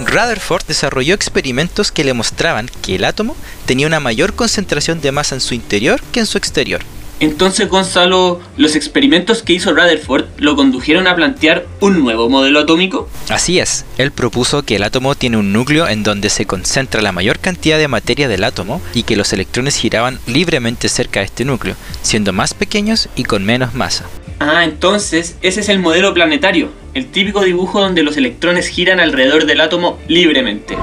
Rutherford 0.04 0.64
desarrolló 0.66 1.14
experimentos 1.14 1.90
que 1.92 2.04
le 2.04 2.12
mostraban 2.12 2.70
que 2.82 2.96
el 2.96 3.04
átomo 3.04 3.36
tenía 3.66 3.86
una 3.86 4.00
mayor 4.00 4.34
concentración 4.34 5.00
de 5.00 5.12
masa 5.12 5.34
en 5.34 5.40
su 5.40 5.54
interior 5.54 6.00
que 6.12 6.20
en 6.20 6.26
su 6.26 6.38
exterior. 6.38 6.82
Entonces, 7.20 7.68
Gonzalo, 7.68 8.40
¿los 8.56 8.74
experimentos 8.76 9.42
que 9.42 9.52
hizo 9.52 9.74
Rutherford 9.74 10.24
lo 10.38 10.56
condujeron 10.56 11.06
a 11.06 11.14
plantear 11.14 11.66
un 11.80 12.00
nuevo 12.00 12.30
modelo 12.30 12.60
atómico? 12.60 13.10
Así 13.28 13.58
es, 13.58 13.84
él 13.98 14.10
propuso 14.10 14.62
que 14.62 14.76
el 14.76 14.82
átomo 14.82 15.14
tiene 15.14 15.36
un 15.36 15.52
núcleo 15.52 15.86
en 15.86 16.02
donde 16.02 16.30
se 16.30 16.46
concentra 16.46 17.02
la 17.02 17.12
mayor 17.12 17.38
cantidad 17.38 17.76
de 17.76 17.88
materia 17.88 18.26
del 18.26 18.42
átomo 18.42 18.80
y 18.94 19.02
que 19.02 19.16
los 19.16 19.34
electrones 19.34 19.76
giraban 19.76 20.18
libremente 20.26 20.88
cerca 20.88 21.20
de 21.20 21.26
este 21.26 21.44
núcleo, 21.44 21.76
siendo 22.00 22.32
más 22.32 22.54
pequeños 22.54 23.10
y 23.16 23.24
con 23.24 23.44
menos 23.44 23.74
masa. 23.74 24.06
Ah, 24.38 24.64
entonces 24.64 25.36
ese 25.42 25.60
es 25.60 25.68
el 25.68 25.78
modelo 25.78 26.14
planetario, 26.14 26.70
el 26.94 27.10
típico 27.10 27.42
dibujo 27.42 27.82
donde 27.82 28.02
los 28.02 28.16
electrones 28.16 28.68
giran 28.68 28.98
alrededor 28.98 29.44
del 29.44 29.60
átomo 29.60 29.98
libremente. 30.08 30.78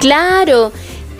Claro, 0.00 0.70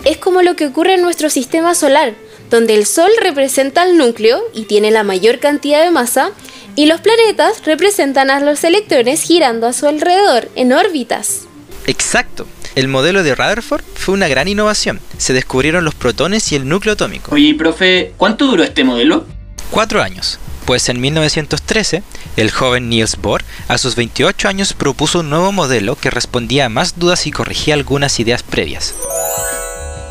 es 0.05 0.17
como 0.17 0.43
lo 0.43 0.55
que 0.55 0.67
ocurre 0.67 0.93
en 0.93 1.01
nuestro 1.01 1.31
sistema 1.31 1.73
solar, 1.73 2.13
donde 2.53 2.75
el 2.75 2.85
Sol 2.85 3.09
representa 3.19 3.83
el 3.83 3.97
núcleo 3.97 4.39
y 4.53 4.65
tiene 4.65 4.91
la 4.91 5.03
mayor 5.03 5.39
cantidad 5.39 5.83
de 5.83 5.89
masa, 5.89 6.29
y 6.75 6.85
los 6.85 7.01
planetas 7.01 7.65
representan 7.65 8.29
a 8.29 8.39
los 8.41 8.63
electrones 8.63 9.23
girando 9.23 9.65
a 9.65 9.73
su 9.73 9.87
alrededor 9.87 10.51
en 10.55 10.71
órbitas. 10.71 11.47
Exacto. 11.87 12.45
El 12.75 12.89
modelo 12.89 13.23
de 13.23 13.33
Rutherford 13.33 13.83
fue 13.95 14.13
una 14.13 14.27
gran 14.27 14.47
innovación. 14.47 14.99
Se 15.17 15.33
descubrieron 15.33 15.83
los 15.83 15.95
protones 15.95 16.51
y 16.51 16.55
el 16.55 16.69
núcleo 16.69 16.93
atómico. 16.93 17.33
Oye, 17.33 17.55
profe, 17.55 18.13
¿cuánto 18.17 18.45
duró 18.45 18.61
este 18.61 18.83
modelo? 18.83 19.25
Cuatro 19.71 20.03
años. 20.03 20.37
Pues 20.65 20.89
en 20.89 21.01
1913, 21.01 22.03
el 22.37 22.51
joven 22.51 22.87
Niels 22.87 23.17
Bohr, 23.17 23.43
a 23.67 23.79
sus 23.79 23.95
28 23.95 24.47
años, 24.47 24.73
propuso 24.73 25.21
un 25.21 25.31
nuevo 25.31 25.51
modelo 25.51 25.95
que 25.95 26.11
respondía 26.11 26.65
a 26.65 26.69
más 26.69 26.99
dudas 26.99 27.25
y 27.25 27.31
corregía 27.31 27.73
algunas 27.73 28.19
ideas 28.19 28.43
previas. 28.43 28.93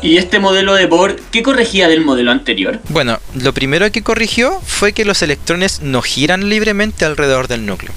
¿Y 0.03 0.17
este 0.17 0.39
modelo 0.39 0.73
de 0.73 0.85
Bohr 0.85 1.15
qué 1.31 1.43
corregía 1.43 1.87
del 1.87 2.01
modelo 2.03 2.31
anterior? 2.31 2.81
Bueno, 2.89 3.19
lo 3.35 3.53
primero 3.53 3.89
que 3.89 4.03
corrigió 4.03 4.59
fue 4.65 4.91
que 4.91 5.05
los 5.05 5.21
electrones 5.21 5.79
no 5.81 6.01
giran 6.01 6.49
libremente 6.49 7.05
alrededor 7.05 7.47
del 7.47 7.65
núcleo, 7.65 7.93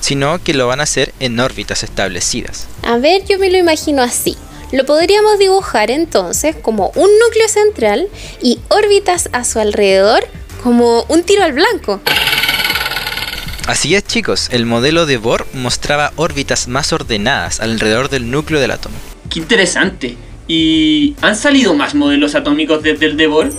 sino 0.00 0.42
que 0.42 0.54
lo 0.54 0.66
van 0.66 0.80
a 0.80 0.84
hacer 0.84 1.12
en 1.20 1.38
órbitas 1.38 1.82
establecidas. 1.82 2.68
A 2.82 2.96
ver, 2.96 3.24
yo 3.28 3.38
me 3.38 3.50
lo 3.50 3.58
imagino 3.58 4.00
así. 4.00 4.34
Lo 4.72 4.86
podríamos 4.86 5.38
dibujar 5.38 5.90
entonces 5.90 6.56
como 6.56 6.90
un 6.94 7.10
núcleo 7.18 7.48
central 7.48 8.08
y 8.40 8.58
órbitas 8.68 9.28
a 9.32 9.44
su 9.44 9.58
alrededor 9.58 10.24
como 10.62 11.02
un 11.10 11.22
tiro 11.22 11.44
al 11.44 11.52
blanco. 11.52 12.00
Así 13.66 13.94
es 13.94 14.06
chicos, 14.06 14.48
el 14.52 14.64
modelo 14.64 15.04
de 15.04 15.18
Bohr 15.18 15.46
mostraba 15.52 16.14
órbitas 16.16 16.66
más 16.66 16.94
ordenadas 16.94 17.60
alrededor 17.60 18.08
del 18.08 18.30
núcleo 18.30 18.58
del 18.58 18.70
átomo. 18.70 18.96
¡Qué 19.28 19.38
interesante! 19.38 20.16
¿Y 20.48 21.14
han 21.22 21.36
salido 21.36 21.74
más 21.74 21.94
modelos 21.94 22.34
atómicos 22.34 22.82
desde 22.82 23.06
el 23.06 23.16
de 23.16 23.26
Bohr? 23.26 23.50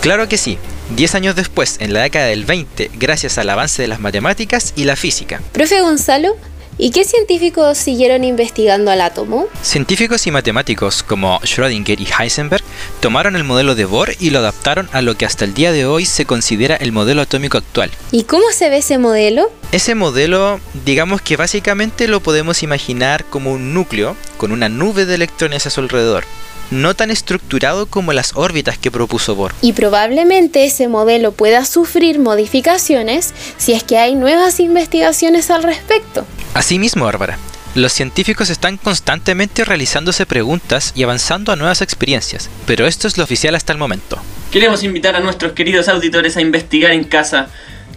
Claro 0.00 0.28
que 0.28 0.38
sí. 0.38 0.58
Diez 0.96 1.14
años 1.14 1.36
después, 1.36 1.76
en 1.80 1.92
la 1.92 2.00
década 2.00 2.26
del 2.26 2.44
20, 2.44 2.92
gracias 2.94 3.36
al 3.36 3.50
avance 3.50 3.82
de 3.82 3.88
las 3.88 4.00
matemáticas 4.00 4.72
y 4.74 4.84
la 4.84 4.96
física. 4.96 5.42
Profe 5.52 5.80
Gonzalo, 5.80 6.36
¿y 6.78 6.90
qué 6.90 7.04
científicos 7.04 7.76
siguieron 7.76 8.24
investigando 8.24 8.90
al 8.90 9.00
átomo? 9.00 9.48
Científicos 9.62 10.26
y 10.26 10.30
matemáticos 10.30 11.02
como 11.02 11.40
Schrödinger 11.40 12.00
y 12.00 12.06
Heisenberg 12.06 12.64
tomaron 13.00 13.36
el 13.36 13.44
modelo 13.44 13.74
de 13.74 13.84
Bohr 13.84 14.14
y 14.20 14.30
lo 14.30 14.38
adaptaron 14.38 14.88
a 14.92 15.02
lo 15.02 15.16
que 15.16 15.26
hasta 15.26 15.44
el 15.44 15.54
día 15.54 15.72
de 15.72 15.84
hoy 15.84 16.06
se 16.06 16.24
considera 16.24 16.76
el 16.76 16.92
modelo 16.92 17.22
atómico 17.22 17.58
actual. 17.58 17.90
¿Y 18.12 18.24
cómo 18.24 18.44
se 18.52 18.70
ve 18.70 18.78
ese 18.78 18.98
modelo? 18.98 19.50
Ese 19.72 19.94
modelo, 19.94 20.60
digamos 20.86 21.20
que 21.20 21.36
básicamente 21.36 22.08
lo 22.08 22.20
podemos 22.20 22.62
imaginar 22.62 23.24
como 23.24 23.52
un 23.52 23.74
núcleo 23.74 24.16
con 24.38 24.52
una 24.52 24.68
nube 24.68 25.04
de 25.04 25.16
electrones 25.16 25.66
a 25.66 25.70
su 25.70 25.80
alrededor 25.80 26.24
no 26.70 26.94
tan 26.94 27.10
estructurado 27.10 27.86
como 27.86 28.12
las 28.12 28.32
órbitas 28.36 28.78
que 28.78 28.90
propuso 28.90 29.34
Bohr. 29.34 29.52
Y 29.62 29.72
probablemente 29.72 30.64
ese 30.64 30.88
modelo 30.88 31.32
pueda 31.32 31.64
sufrir 31.64 32.18
modificaciones 32.18 33.34
si 33.56 33.72
es 33.72 33.82
que 33.82 33.98
hay 33.98 34.14
nuevas 34.14 34.60
investigaciones 34.60 35.50
al 35.50 35.62
respecto. 35.62 36.26
Asimismo, 36.54 37.04
Bárbara, 37.04 37.38
los 37.74 37.92
científicos 37.92 38.50
están 38.50 38.76
constantemente 38.76 39.64
realizándose 39.64 40.26
preguntas 40.26 40.92
y 40.94 41.02
avanzando 41.02 41.52
a 41.52 41.56
nuevas 41.56 41.82
experiencias, 41.82 42.48
pero 42.66 42.86
esto 42.86 43.06
es 43.06 43.18
lo 43.18 43.24
oficial 43.24 43.54
hasta 43.54 43.72
el 43.72 43.78
momento. 43.78 44.18
Queremos 44.50 44.82
invitar 44.82 45.14
a 45.14 45.20
nuestros 45.20 45.52
queridos 45.52 45.88
auditores 45.88 46.36
a 46.36 46.40
investigar 46.40 46.92
en 46.92 47.04
casa 47.04 47.48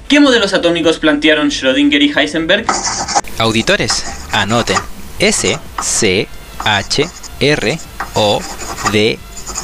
qué 0.07 0.19
modelos 0.19 0.53
atómicos 0.53 0.99
plantearon 0.99 1.49
Schrödinger 1.49 2.01
y 2.01 2.11
Heisenberg. 2.15 2.65
Auditores, 3.37 4.03
anoten 4.31 4.77
S, 5.19 5.57
C, 5.81 6.27
H, 6.59 7.07
R, 7.39 7.79
O, 8.15 8.41
D, 8.91 9.17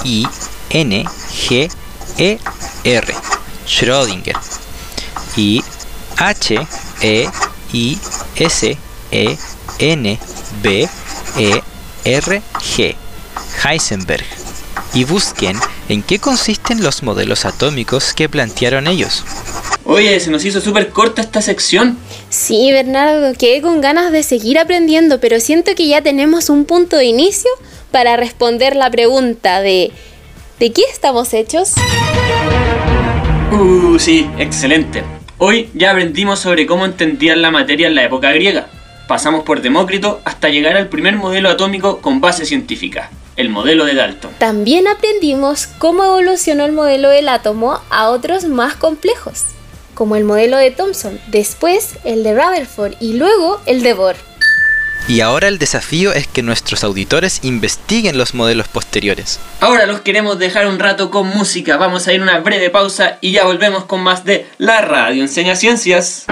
I, 0.03 0.27
N, 0.69 1.05
G, 1.05 1.69
E, 2.17 2.39
R. 2.83 3.13
Schrödinger. 3.65 4.35
Y 5.35 5.63
H, 6.17 6.67
E, 7.01 7.29
I, 7.73 7.97
S, 8.37 8.77
E, 9.11 9.37
N, 9.79 10.19
B, 10.61 10.89
E, 11.37 11.61
R, 12.05 12.41
G. 12.59 12.95
Heisenberg. 13.63 14.25
Y 14.93 15.03
busquen 15.03 15.57
en 15.89 16.03
qué 16.03 16.19
consisten 16.19 16.81
los 16.81 17.03
modelos 17.03 17.45
atómicos 17.45 18.13
que 18.13 18.29
plantearon 18.29 18.87
ellos. 18.87 19.23
Oye, 19.83 20.19
se 20.19 20.29
nos 20.29 20.43
hizo 20.43 20.59
súper 20.59 20.89
corta 20.89 21.21
esta 21.21 21.41
sección. 21.41 21.97
Sí, 22.29 22.71
Bernardo, 22.71 23.33
quedé 23.37 23.61
con 23.61 23.79
ganas 23.79 24.11
de 24.11 24.21
seguir 24.21 24.59
aprendiendo, 24.59 25.19
pero 25.21 25.39
siento 25.39 25.75
que 25.75 25.87
ya 25.87 26.01
tenemos 26.01 26.49
un 26.49 26.65
punto 26.65 26.97
de 26.97 27.05
inicio 27.05 27.49
para 27.91 28.17
responder 28.17 28.75
la 28.75 28.89
pregunta 28.89 29.61
de 29.61 29.91
¿de 30.59 30.71
qué 30.71 30.81
estamos 30.91 31.33
hechos? 31.33 31.73
Uh, 33.51 33.97
sí, 33.99 34.29
excelente. 34.37 35.03
Hoy 35.37 35.69
ya 35.73 35.91
aprendimos 35.91 36.39
sobre 36.39 36.65
cómo 36.65 36.85
entendían 36.85 37.41
la 37.41 37.51
materia 37.51 37.87
en 37.87 37.95
la 37.95 38.03
época 38.03 38.31
griega. 38.31 38.67
Pasamos 39.07 39.43
por 39.43 39.61
Demócrito 39.61 40.19
hasta 40.25 40.49
llegar 40.49 40.75
al 40.75 40.89
primer 40.89 41.15
modelo 41.15 41.49
atómico 41.49 42.01
con 42.01 42.19
base 42.19 42.45
científica, 42.45 43.09
el 43.35 43.49
modelo 43.49 43.85
de 43.85 43.93
Dalton. 43.93 44.31
También 44.39 44.87
aprendimos 44.87 45.67
cómo 45.67 46.03
evolucionó 46.03 46.65
el 46.65 46.73
modelo 46.73 47.09
del 47.09 47.29
átomo 47.29 47.79
a 47.89 48.09
otros 48.09 48.45
más 48.45 48.75
complejos, 48.75 49.45
como 49.93 50.15
el 50.15 50.23
modelo 50.23 50.57
de 50.57 50.71
Thomson, 50.71 51.19
después 51.27 51.95
el 52.03 52.23
de 52.23 52.33
Rutherford 52.33 52.95
y 52.99 53.13
luego 53.13 53.61
el 53.65 53.81
de 53.81 53.93
Bohr. 53.93 54.26
Y 55.07 55.21
ahora 55.21 55.47
el 55.47 55.57
desafío 55.57 56.11
es 56.11 56.27
que 56.27 56.43
nuestros 56.43 56.83
auditores 56.83 57.39
investiguen 57.43 58.17
los 58.17 58.33
modelos 58.33 58.67
posteriores. 58.67 59.39
Ahora 59.61 59.85
los 59.85 60.01
queremos 60.01 60.37
dejar 60.37 60.67
un 60.67 60.79
rato 60.79 61.09
con 61.11 61.27
música, 61.27 61.77
vamos 61.77 62.07
a 62.07 62.13
ir 62.13 62.19
a 62.19 62.23
una 62.23 62.39
breve 62.41 62.69
pausa 62.69 63.17
y 63.21 63.31
ya 63.31 63.45
volvemos 63.45 63.85
con 63.85 64.01
más 64.01 64.25
de 64.25 64.49
La 64.57 64.81
Radio 64.81 65.23
Enseña 65.23 65.55
Ciencias. 65.55 66.25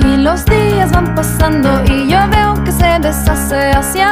Y 0.00 0.16
los 0.18 0.44
días 0.44 0.92
van 0.92 1.14
pasando 1.14 1.82
y 1.86 2.10
yo 2.10 2.18
veo 2.28 2.62
que 2.62 2.72
se 2.72 2.98
deshace 3.00 3.70
hacia 3.70 4.09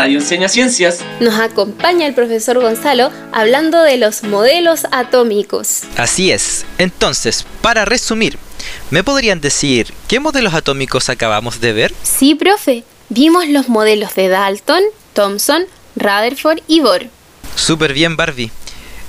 radio 0.00 0.18
Enseña 0.18 0.48
Ciencias. 0.48 1.00
Nos 1.20 1.38
acompaña 1.38 2.06
el 2.06 2.14
profesor 2.14 2.58
Gonzalo 2.58 3.10
hablando 3.32 3.82
de 3.82 3.98
los 3.98 4.22
modelos 4.22 4.86
atómicos. 4.92 5.82
Así 5.94 6.30
es. 6.32 6.64
Entonces, 6.78 7.44
para 7.60 7.84
resumir, 7.84 8.38
¿me 8.88 9.04
podrían 9.04 9.42
decir 9.42 9.92
qué 10.08 10.18
modelos 10.18 10.54
atómicos 10.54 11.10
acabamos 11.10 11.60
de 11.60 11.74
ver? 11.74 11.94
Sí, 12.02 12.34
profe, 12.34 12.82
vimos 13.10 13.46
los 13.46 13.68
modelos 13.68 14.14
de 14.14 14.28
Dalton, 14.28 14.82
Thomson, 15.12 15.66
Rutherford 15.96 16.60
y 16.66 16.80
Bohr. 16.80 17.10
Súper 17.54 17.92
bien, 17.92 18.16
Barbie. 18.16 18.50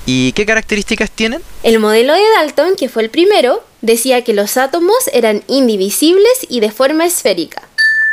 ¿Y 0.06 0.34
qué 0.34 0.46
características 0.46 1.10
tienen? 1.10 1.42
El 1.64 1.80
modelo 1.80 2.14
de 2.14 2.24
Dalton, 2.36 2.76
que 2.76 2.90
fue 2.90 3.04
el 3.04 3.10
primero, 3.10 3.64
decía 3.80 4.26
que 4.26 4.34
los 4.34 4.58
átomos 4.58 4.98
eran 5.14 5.42
indivisibles 5.48 6.46
y 6.50 6.60
de 6.60 6.70
forma 6.70 7.06
esférica. 7.06 7.62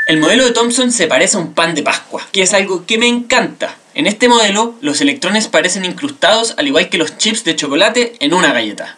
El 0.09 0.21
modelo 0.21 0.47
de 0.47 0.53
Thomson 0.53 0.90
se 0.90 1.07
parece 1.07 1.37
a 1.37 1.40
un 1.40 1.53
pan 1.53 1.75
de 1.75 1.83
Pascua, 1.83 2.27
que 2.33 2.40
es 2.40 2.55
algo 2.55 2.87
que 2.87 2.97
me 2.97 3.07
encanta. 3.07 3.77
En 3.92 4.07
este 4.07 4.27
modelo, 4.27 4.75
los 4.81 5.03
electrones 5.03 5.49
parecen 5.49 5.85
incrustados, 5.85 6.55
al 6.57 6.66
igual 6.66 6.88
que 6.88 6.97
los 6.97 7.18
chips 7.18 7.44
de 7.44 7.55
chocolate, 7.55 8.14
en 8.21 8.33
una 8.33 8.55
galleta. 8.55 8.97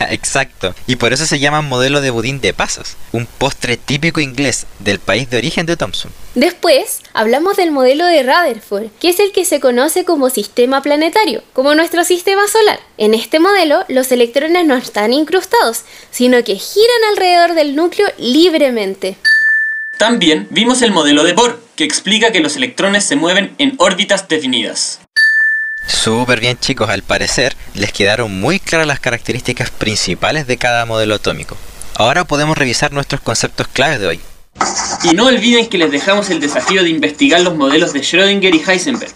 Exacto. 0.10 0.74
Y 0.88 0.96
por 0.96 1.12
eso 1.12 1.26
se 1.26 1.38
llama 1.38 1.62
modelo 1.62 2.00
de 2.00 2.10
budín 2.10 2.40
de 2.40 2.52
pasas, 2.52 2.96
un 3.12 3.26
postre 3.26 3.76
típico 3.76 4.18
inglés 4.20 4.66
del 4.80 4.98
país 4.98 5.30
de 5.30 5.36
origen 5.36 5.64
de 5.64 5.76
Thomson. 5.76 6.10
Después, 6.34 6.98
hablamos 7.12 7.56
del 7.56 7.70
modelo 7.70 8.04
de 8.04 8.24
Rutherford, 8.24 8.88
que 8.98 9.10
es 9.10 9.20
el 9.20 9.30
que 9.30 9.44
se 9.44 9.60
conoce 9.60 10.04
como 10.04 10.28
sistema 10.28 10.82
planetario, 10.82 11.44
como 11.52 11.76
nuestro 11.76 12.02
sistema 12.02 12.48
solar. 12.48 12.80
En 12.96 13.14
este 13.14 13.38
modelo, 13.38 13.84
los 13.86 14.10
electrones 14.10 14.66
no 14.66 14.74
están 14.74 15.12
incrustados, 15.12 15.84
sino 16.10 16.42
que 16.42 16.56
giran 16.56 17.04
alrededor 17.12 17.54
del 17.54 17.76
núcleo 17.76 18.08
libremente. 18.18 19.16
También 19.98 20.46
vimos 20.50 20.80
el 20.82 20.92
modelo 20.92 21.24
de 21.24 21.32
Bohr, 21.32 21.60
que 21.74 21.82
explica 21.82 22.30
que 22.30 22.38
los 22.38 22.54
electrones 22.54 23.04
se 23.04 23.16
mueven 23.16 23.52
en 23.58 23.74
órbitas 23.78 24.28
definidas. 24.28 25.00
Súper 25.88 26.38
bien 26.38 26.56
chicos, 26.56 26.88
al 26.88 27.02
parecer 27.02 27.56
les 27.74 27.92
quedaron 27.92 28.40
muy 28.40 28.60
claras 28.60 28.86
las 28.86 29.00
características 29.00 29.70
principales 29.70 30.46
de 30.46 30.56
cada 30.56 30.86
modelo 30.86 31.16
atómico. 31.16 31.56
Ahora 31.96 32.24
podemos 32.24 32.56
revisar 32.56 32.92
nuestros 32.92 33.20
conceptos 33.20 33.66
claves 33.66 33.98
de 33.98 34.06
hoy. 34.06 34.20
Y 35.02 35.16
no 35.16 35.26
olviden 35.26 35.66
que 35.66 35.78
les 35.78 35.90
dejamos 35.90 36.30
el 36.30 36.38
desafío 36.38 36.84
de 36.84 36.90
investigar 36.90 37.40
los 37.40 37.56
modelos 37.56 37.92
de 37.92 38.00
Schrödinger 38.00 38.54
y 38.54 38.70
Heisenberg. 38.70 39.12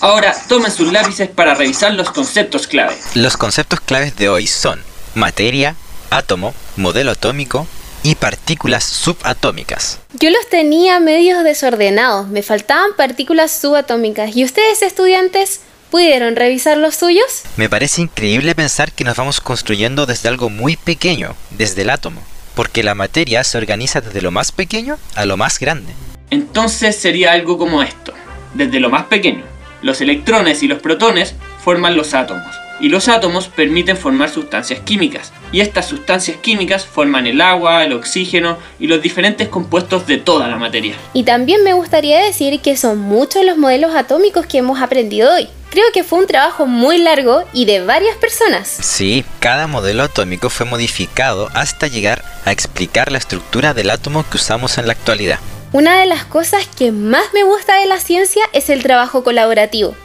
Ahora 0.00 0.34
tomen 0.48 0.72
sus 0.72 0.90
lápices 0.90 1.28
para 1.28 1.54
revisar 1.54 1.92
los 1.92 2.10
conceptos 2.10 2.66
clave. 2.66 2.96
Los 3.14 3.36
conceptos 3.36 3.80
claves 3.80 4.16
de 4.16 4.30
hoy 4.30 4.46
son 4.46 4.80
materia, 5.14 5.76
átomo, 6.08 6.54
modelo 6.76 7.10
atómico 7.10 7.66
y 8.04 8.14
partículas 8.14 8.84
subatómicas. 8.84 9.98
Yo 10.20 10.30
los 10.30 10.48
tenía 10.48 11.00
medios 11.00 11.42
desordenados, 11.42 12.28
me 12.28 12.42
faltaban 12.42 12.90
partículas 12.96 13.50
subatómicas. 13.50 14.36
¿Y 14.36 14.44
ustedes, 14.44 14.82
estudiantes, 14.82 15.62
pudieron 15.90 16.36
revisar 16.36 16.76
los 16.76 16.94
suyos? 16.94 17.42
Me 17.56 17.68
parece 17.68 18.02
increíble 18.02 18.54
pensar 18.54 18.92
que 18.92 19.04
nos 19.04 19.16
vamos 19.16 19.40
construyendo 19.40 20.06
desde 20.06 20.28
algo 20.28 20.50
muy 20.50 20.76
pequeño, 20.76 21.34
desde 21.50 21.82
el 21.82 21.90
átomo, 21.90 22.20
porque 22.54 22.82
la 22.82 22.94
materia 22.94 23.42
se 23.42 23.56
organiza 23.56 24.02
desde 24.02 24.20
lo 24.20 24.30
más 24.30 24.52
pequeño 24.52 24.98
a 25.16 25.24
lo 25.24 25.38
más 25.38 25.58
grande. 25.58 25.92
Entonces 26.30 26.96
sería 26.96 27.32
algo 27.32 27.56
como 27.56 27.82
esto. 27.82 28.12
Desde 28.52 28.80
lo 28.80 28.90
más 28.90 29.04
pequeño, 29.04 29.44
los 29.80 30.00
electrones 30.02 30.62
y 30.62 30.68
los 30.68 30.80
protones 30.80 31.34
forman 31.64 31.96
los 31.96 32.14
átomos. 32.14 32.54
Y 32.80 32.88
los 32.88 33.08
átomos 33.08 33.48
permiten 33.48 33.96
formar 33.96 34.28
sustancias 34.28 34.80
químicas. 34.80 35.32
Y 35.52 35.60
estas 35.60 35.86
sustancias 35.86 36.36
químicas 36.38 36.84
forman 36.84 37.26
el 37.26 37.40
agua, 37.40 37.84
el 37.84 37.92
oxígeno 37.92 38.58
y 38.78 38.88
los 38.88 39.00
diferentes 39.00 39.48
compuestos 39.48 40.06
de 40.06 40.18
toda 40.18 40.48
la 40.48 40.56
materia. 40.56 40.96
Y 41.14 41.22
también 41.22 41.62
me 41.62 41.72
gustaría 41.72 42.18
decir 42.18 42.60
que 42.60 42.76
son 42.76 42.98
muchos 42.98 43.44
los 43.44 43.56
modelos 43.56 43.94
atómicos 43.94 44.46
que 44.46 44.58
hemos 44.58 44.82
aprendido 44.82 45.32
hoy. 45.32 45.48
Creo 45.70 45.86
que 45.92 46.04
fue 46.04 46.18
un 46.20 46.26
trabajo 46.26 46.66
muy 46.66 46.98
largo 46.98 47.44
y 47.52 47.64
de 47.64 47.84
varias 47.84 48.16
personas. 48.16 48.68
Sí, 48.68 49.24
cada 49.40 49.66
modelo 49.66 50.02
atómico 50.02 50.50
fue 50.50 50.66
modificado 50.66 51.48
hasta 51.54 51.86
llegar 51.86 52.22
a 52.44 52.52
explicar 52.52 53.10
la 53.10 53.18
estructura 53.18 53.74
del 53.74 53.90
átomo 53.90 54.24
que 54.28 54.36
usamos 54.36 54.78
en 54.78 54.86
la 54.86 54.92
actualidad. 54.92 55.38
Una 55.72 55.98
de 55.98 56.06
las 56.06 56.24
cosas 56.24 56.68
que 56.78 56.92
más 56.92 57.24
me 57.32 57.42
gusta 57.42 57.80
de 57.80 57.86
la 57.86 57.98
ciencia 57.98 58.44
es 58.52 58.70
el 58.70 58.84
trabajo 58.84 59.24
colaborativo. 59.24 59.96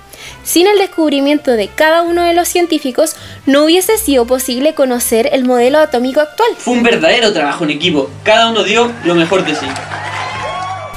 Sin 0.50 0.66
el 0.66 0.80
descubrimiento 0.80 1.52
de 1.52 1.68
cada 1.68 2.02
uno 2.02 2.24
de 2.24 2.34
los 2.34 2.48
científicos, 2.48 3.16
no 3.46 3.66
hubiese 3.66 4.00
sido 4.00 4.26
posible 4.26 4.74
conocer 4.74 5.30
el 5.32 5.46
modelo 5.46 5.78
atómico 5.78 6.22
actual. 6.22 6.50
Fue 6.58 6.74
un 6.74 6.82
verdadero 6.82 7.32
trabajo 7.32 7.66
en 7.66 7.70
equipo. 7.70 8.10
Cada 8.24 8.50
uno 8.50 8.64
dio 8.64 8.92
lo 9.06 9.14
mejor 9.14 9.46
de 9.46 9.54
sí. 9.54 9.68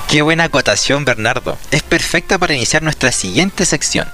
Qué 0.09 0.23
buena 0.23 0.45
acotación, 0.45 1.05
Bernardo. 1.05 1.59
Es 1.71 1.83
perfecta 1.83 2.39
para 2.39 2.55
iniciar 2.55 2.83
nuestra 2.83 3.13
siguiente 3.13 3.67
sección. 3.67 4.09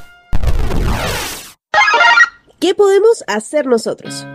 ¿Qué 2.58 2.74
podemos 2.74 3.22
hacer 3.28 3.66
nosotros? 3.66 4.26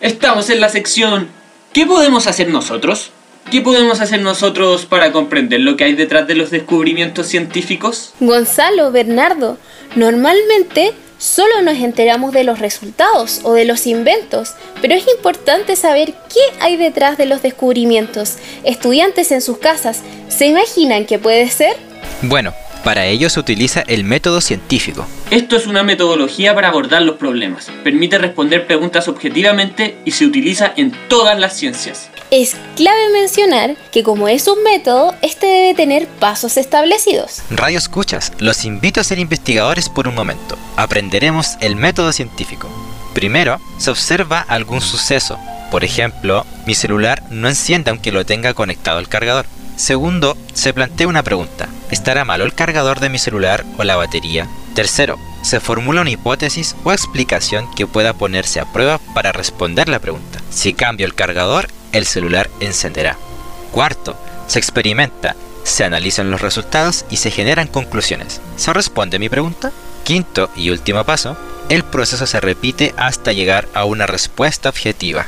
Estamos 0.00 0.50
en 0.50 0.60
la 0.60 0.68
sección 0.68 1.28
¿Qué 1.72 1.86
podemos 1.86 2.26
hacer 2.26 2.48
nosotros? 2.48 3.10
¿Qué 3.50 3.60
podemos 3.60 4.00
hacer 4.00 4.20
nosotros 4.20 4.86
para 4.86 5.12
comprender 5.12 5.60
lo 5.60 5.76
que 5.76 5.84
hay 5.84 5.94
detrás 5.94 6.26
de 6.26 6.34
los 6.34 6.50
descubrimientos 6.50 7.26
científicos? 7.28 8.12
Gonzalo, 8.20 8.90
Bernardo, 8.90 9.58
normalmente 9.94 10.92
solo 11.18 11.62
nos 11.62 11.78
enteramos 11.78 12.32
de 12.32 12.42
los 12.42 12.58
resultados 12.58 13.40
o 13.44 13.52
de 13.52 13.64
los 13.64 13.86
inventos, 13.86 14.54
pero 14.80 14.94
es 14.94 15.06
importante 15.08 15.76
saber 15.76 16.14
qué 16.32 16.40
hay 16.60 16.76
detrás 16.76 17.16
de 17.16 17.26
los 17.26 17.42
descubrimientos. 17.42 18.36
Estudiantes 18.64 19.30
en 19.30 19.40
sus 19.40 19.58
casas, 19.58 20.02
¿se 20.28 20.46
imaginan 20.46 21.04
qué 21.04 21.18
puede 21.18 21.48
ser? 21.48 21.76
Bueno, 22.22 22.54
para 22.84 23.06
ello 23.06 23.30
se 23.30 23.40
utiliza 23.40 23.80
el 23.80 24.04
método 24.04 24.40
científico. 24.40 25.06
Esto 25.30 25.56
es 25.56 25.66
una 25.66 25.82
metodología 25.82 26.54
para 26.54 26.68
abordar 26.68 27.02
los 27.02 27.16
problemas. 27.16 27.70
Permite 27.82 28.18
responder 28.18 28.66
preguntas 28.66 29.08
objetivamente 29.08 29.96
y 30.04 30.10
se 30.12 30.26
utiliza 30.26 30.72
en 30.76 30.92
todas 31.08 31.38
las 31.38 31.56
ciencias. 31.56 32.10
Es 32.30 32.56
clave 32.76 33.10
mencionar 33.12 33.76
que 33.90 34.02
como 34.02 34.28
es 34.28 34.46
un 34.48 34.62
método, 34.62 35.14
este 35.22 35.46
debe 35.46 35.74
tener 35.74 36.06
pasos 36.06 36.56
establecidos. 36.56 37.42
Radio 37.50 37.78
escuchas, 37.78 38.32
los 38.38 38.64
invito 38.64 39.00
a 39.00 39.04
ser 39.04 39.18
investigadores 39.18 39.88
por 39.88 40.06
un 40.06 40.14
momento. 40.14 40.58
Aprenderemos 40.76 41.56
el 41.60 41.76
método 41.76 42.12
científico. 42.12 42.68
Primero, 43.14 43.60
se 43.78 43.90
observa 43.90 44.40
algún 44.40 44.80
suceso. 44.80 45.38
Por 45.70 45.84
ejemplo, 45.84 46.44
mi 46.66 46.74
celular 46.74 47.22
no 47.30 47.48
enciende 47.48 47.90
aunque 47.90 48.12
lo 48.12 48.26
tenga 48.26 48.52
conectado 48.52 48.98
al 48.98 49.08
cargador. 49.08 49.46
Segundo, 49.76 50.36
se 50.52 50.72
plantea 50.72 51.08
una 51.08 51.22
pregunta. 51.22 51.68
¿Estará 51.90 52.24
malo 52.24 52.44
el 52.44 52.54
cargador 52.54 53.00
de 53.00 53.08
mi 53.08 53.18
celular 53.18 53.64
o 53.76 53.84
la 53.84 53.96
batería? 53.96 54.48
Tercero, 54.74 55.18
se 55.42 55.60
formula 55.60 56.00
una 56.00 56.10
hipótesis 56.10 56.74
o 56.84 56.92
explicación 56.92 57.72
que 57.74 57.86
pueda 57.86 58.14
ponerse 58.14 58.60
a 58.60 58.72
prueba 58.72 58.98
para 59.14 59.32
responder 59.32 59.88
la 59.88 59.98
pregunta. 59.98 60.40
Si 60.50 60.74
cambio 60.74 61.06
el 61.06 61.14
cargador, 61.14 61.68
el 61.92 62.06
celular 62.06 62.50
encenderá. 62.60 63.16
Cuarto, 63.72 64.16
se 64.46 64.58
experimenta, 64.58 65.36
se 65.64 65.84
analizan 65.84 66.30
los 66.30 66.40
resultados 66.40 67.04
y 67.10 67.16
se 67.16 67.30
generan 67.30 67.68
conclusiones. 67.68 68.40
¿Se 68.56 68.72
responde 68.72 69.18
mi 69.18 69.28
pregunta? 69.28 69.72
Quinto 70.04 70.50
y 70.56 70.70
último 70.70 71.04
paso, 71.04 71.36
el 71.68 71.82
proceso 71.82 72.26
se 72.26 72.40
repite 72.40 72.94
hasta 72.96 73.32
llegar 73.32 73.68
a 73.74 73.84
una 73.84 74.06
respuesta 74.06 74.68
objetiva. 74.68 75.26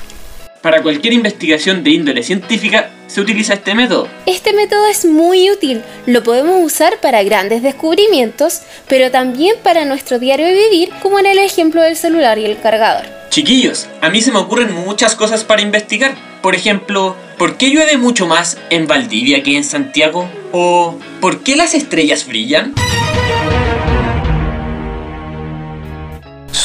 Para 0.67 0.83
cualquier 0.83 1.13
investigación 1.13 1.85
de 1.85 1.91
índole 1.91 2.25
científica 2.25 2.91
se 3.07 3.21
utiliza 3.21 3.55
este 3.55 3.77
método. 3.77 4.09
Este 4.27 4.53
método 4.53 4.85
es 4.89 5.05
muy 5.05 5.49
útil, 5.49 5.85
lo 6.07 6.25
podemos 6.25 6.57
usar 6.61 6.99
para 7.01 7.23
grandes 7.23 7.63
descubrimientos, 7.63 8.63
pero 8.89 9.13
también 9.13 9.55
para 9.63 9.85
nuestro 9.85 10.19
diario 10.19 10.45
de 10.45 10.55
vivir, 10.55 10.91
como 11.01 11.21
en 11.21 11.27
el 11.27 11.39
ejemplo 11.39 11.83
del 11.83 11.95
celular 11.95 12.37
y 12.39 12.47
el 12.47 12.59
cargador. 12.59 13.07
Chiquillos, 13.31 13.87
a 14.01 14.11
mí 14.11 14.21
se 14.21 14.33
me 14.33 14.41
ocurren 14.41 14.75
muchas 14.75 15.15
cosas 15.15 15.45
para 15.45 15.63
investigar. 15.63 16.17
Por 16.43 16.57
ejemplo, 16.57 17.15
¿por 17.39 17.59
qué 17.59 17.71
llueve 17.71 17.97
mucho 17.97 18.27
más 18.27 18.59
en 18.71 18.89
Valdivia 18.89 19.45
que 19.45 19.57
en 19.57 19.63
Santiago? 19.63 20.29
¿O 20.51 20.99
por 21.21 21.45
qué 21.45 21.55
las 21.55 21.75
estrellas 21.75 22.27
brillan? 22.27 22.75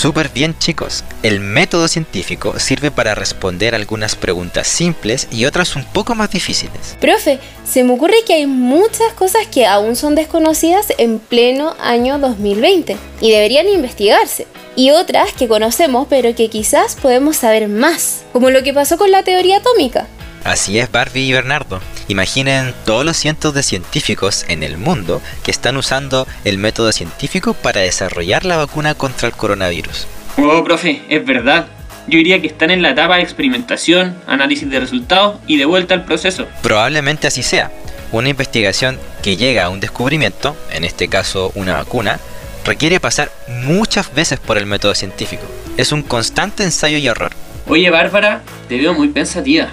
Súper 0.01 0.29
bien 0.29 0.57
chicos, 0.57 1.03
el 1.21 1.39
método 1.39 1.87
científico 1.87 2.57
sirve 2.57 2.89
para 2.89 3.13
responder 3.13 3.75
algunas 3.75 4.15
preguntas 4.15 4.65
simples 4.65 5.27
y 5.29 5.45
otras 5.45 5.75
un 5.75 5.85
poco 5.85 6.15
más 6.15 6.31
difíciles. 6.31 6.97
Profe, 6.99 7.37
se 7.63 7.83
me 7.83 7.93
ocurre 7.93 8.15
que 8.25 8.33
hay 8.33 8.47
muchas 8.47 9.13
cosas 9.13 9.45
que 9.45 9.67
aún 9.67 9.95
son 9.95 10.15
desconocidas 10.15 10.87
en 10.97 11.19
pleno 11.19 11.75
año 11.79 12.17
2020 12.17 12.97
y 13.21 13.29
deberían 13.29 13.69
investigarse. 13.69 14.47
Y 14.75 14.89
otras 14.89 15.33
que 15.33 15.47
conocemos 15.47 16.07
pero 16.09 16.33
que 16.33 16.49
quizás 16.49 16.95
podemos 16.95 17.37
saber 17.37 17.67
más, 17.67 18.23
como 18.33 18.49
lo 18.49 18.63
que 18.63 18.73
pasó 18.73 18.97
con 18.97 19.11
la 19.11 19.21
teoría 19.21 19.57
atómica. 19.57 20.07
Así 20.43 20.79
es 20.79 20.91
Barbie 20.91 21.27
y 21.27 21.33
Bernardo. 21.33 21.81
Imaginen 22.07 22.73
todos 22.85 23.05
los 23.05 23.17
cientos 23.17 23.53
de 23.53 23.63
científicos 23.63 24.45
en 24.47 24.63
el 24.63 24.77
mundo 24.77 25.21
que 25.43 25.51
están 25.51 25.77
usando 25.77 26.27
el 26.43 26.57
método 26.57 26.91
científico 26.91 27.53
para 27.53 27.81
desarrollar 27.81 28.45
la 28.45 28.57
vacuna 28.57 28.95
contra 28.95 29.27
el 29.27 29.33
coronavirus. 29.33 30.07
Oh, 30.37 30.63
profe, 30.63 31.03
es 31.09 31.25
verdad. 31.25 31.67
Yo 32.07 32.17
diría 32.17 32.41
que 32.41 32.47
están 32.47 32.71
en 32.71 32.81
la 32.81 32.91
etapa 32.91 33.17
de 33.17 33.21
experimentación, 33.21 34.17
análisis 34.25 34.69
de 34.69 34.79
resultados 34.79 35.39
y 35.45 35.57
de 35.57 35.65
vuelta 35.65 35.93
al 35.93 36.05
proceso. 36.05 36.47
Probablemente 36.63 37.27
así 37.27 37.43
sea. 37.43 37.71
Una 38.11 38.29
investigación 38.29 38.99
que 39.21 39.37
llega 39.37 39.65
a 39.65 39.69
un 39.69 39.79
descubrimiento, 39.79 40.57
en 40.71 40.83
este 40.83 41.07
caso 41.07 41.51
una 41.55 41.75
vacuna, 41.75 42.19
requiere 42.65 42.99
pasar 42.99 43.31
muchas 43.47 44.13
veces 44.13 44.39
por 44.39 44.57
el 44.57 44.65
método 44.65 44.95
científico. 44.95 45.43
Es 45.77 45.91
un 45.91 46.01
constante 46.01 46.63
ensayo 46.63 46.97
y 46.97 47.07
error. 47.07 47.31
Oye, 47.67 47.89
Bárbara, 47.89 48.41
te 48.67 48.77
veo 48.77 48.93
muy 48.93 49.09
pensativa. 49.09 49.69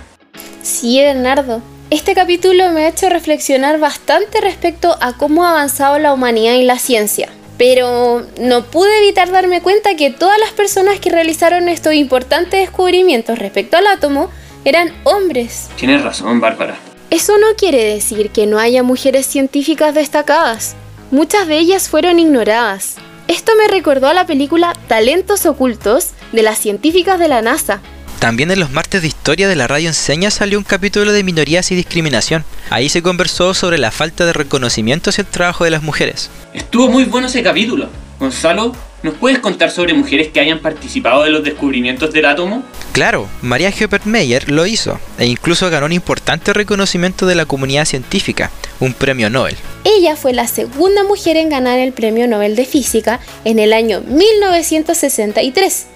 Sí, 0.69 1.01
Bernardo. 1.01 1.63
Este 1.89 2.15
capítulo 2.15 2.69
me 2.69 2.85
ha 2.85 2.89
hecho 2.89 3.09
reflexionar 3.09 3.81
bastante 3.81 4.39
respecto 4.43 4.99
a 5.01 5.15
cómo 5.15 5.47
ha 5.47 5.53
avanzado 5.53 5.99
la 5.99 6.13
humanidad 6.13 6.57
y 6.57 6.63
la 6.63 6.79
ciencia. 6.79 7.31
Pero 7.57 8.27
no 8.39 8.65
pude 8.65 8.99
evitar 8.99 9.33
darme 9.33 9.63
cuenta 9.63 9.97
que 9.97 10.11
todas 10.11 10.39
las 10.39 10.51
personas 10.51 11.01
que 11.01 11.09
realizaron 11.09 11.71
estos 11.71 11.95
importantes 11.95 12.61
descubrimientos 12.61 13.39
respecto 13.39 13.79
al 13.79 13.87
átomo 13.87 14.29
eran 14.67 14.93
hombres. 15.05 15.71
Tienes 15.77 16.05
razón, 16.05 16.39
Bárbara. 16.39 16.77
Eso 17.09 17.39
no 17.39 17.57
quiere 17.57 17.83
decir 17.83 18.29
que 18.29 18.45
no 18.45 18.59
haya 18.59 18.83
mujeres 18.83 19.25
científicas 19.25 19.95
destacadas. 19.95 20.77
Muchas 21.11 21.47
de 21.47 21.57
ellas 21.57 21.89
fueron 21.89 22.19
ignoradas. 22.19 22.97
Esto 23.27 23.53
me 23.57 23.69
recordó 23.69 24.09
a 24.09 24.15
la 24.15 24.27
película 24.27 24.75
Talentos 24.87 25.47
Ocultos 25.47 26.11
de 26.33 26.43
las 26.43 26.59
científicas 26.59 27.19
de 27.19 27.29
la 27.29 27.41
NASA, 27.41 27.81
también 28.19 28.51
en 28.51 28.61
los 28.61 28.71
martes 28.71 29.01
de 29.01 29.09
historia 29.09 29.49
de 29.49 29.57
la 29.57 29.69
radio 29.69 29.89
enseña 29.89 30.31
salió 30.31 30.59
un 30.59 30.65
capítulo 30.65 31.13
de 31.13 31.23
minorías 31.23 31.71
y 31.71 31.77
discriminación. 31.77 32.45
Ahí 32.69 32.89
se 32.89 33.03
conversó 33.03 33.55
sobre 33.55 33.79
la 33.79 33.91
falta 33.91 34.27
de 34.27 34.33
reconocimiento 34.33 35.11
hacia 35.11 35.23
el 35.23 35.29
trabajo 35.29 35.65
de 35.65 35.71
las 35.71 35.83
mujeres. 35.83 36.31
Estuvo 36.53 36.89
muy 36.89 37.05
bueno 37.05 37.29
ese 37.29 37.43
capítulo. 37.43 37.89
Gonzalo, 38.19 38.75
¿nos 39.03 39.15
puedes 39.15 39.39
contar 39.39 39.71
sobre 39.71 39.95
mujeres 39.95 40.29
que 40.29 40.41
hayan 40.41 40.61
participado 40.61 41.25
de 41.25 41.31
los 41.31 41.45
descubrimientos 41.45 42.13
del 42.13 42.25
átomo? 42.25 42.63
Claro, 42.93 43.29
María 43.43 43.69
Herbert 43.69 44.05
Meyer 44.05 44.51
lo 44.51 44.67
hizo 44.67 44.99
e 45.19 45.27
incluso 45.27 45.71
ganó 45.71 45.87
un 45.87 45.93
importante 45.93 46.53
reconocimiento 46.53 47.27
de 47.27 47.35
la 47.35 47.47
comunidad 47.47 47.85
científica, 47.85 48.51
un 48.81 48.93
premio 48.93 49.31
Nobel. 49.31 49.57
Ella 49.85 50.17
fue 50.17 50.33
la 50.33 50.47
segunda 50.47 51.05
mujer 51.05 51.37
en 51.37 51.49
ganar 51.49 51.79
el 51.79 51.93
premio 51.93 52.27
Nobel 52.27 52.57
de 52.57 52.65
Física 52.65 53.21
en 53.45 53.59
el 53.59 53.73
año 53.73 54.01
1963 54.01 55.87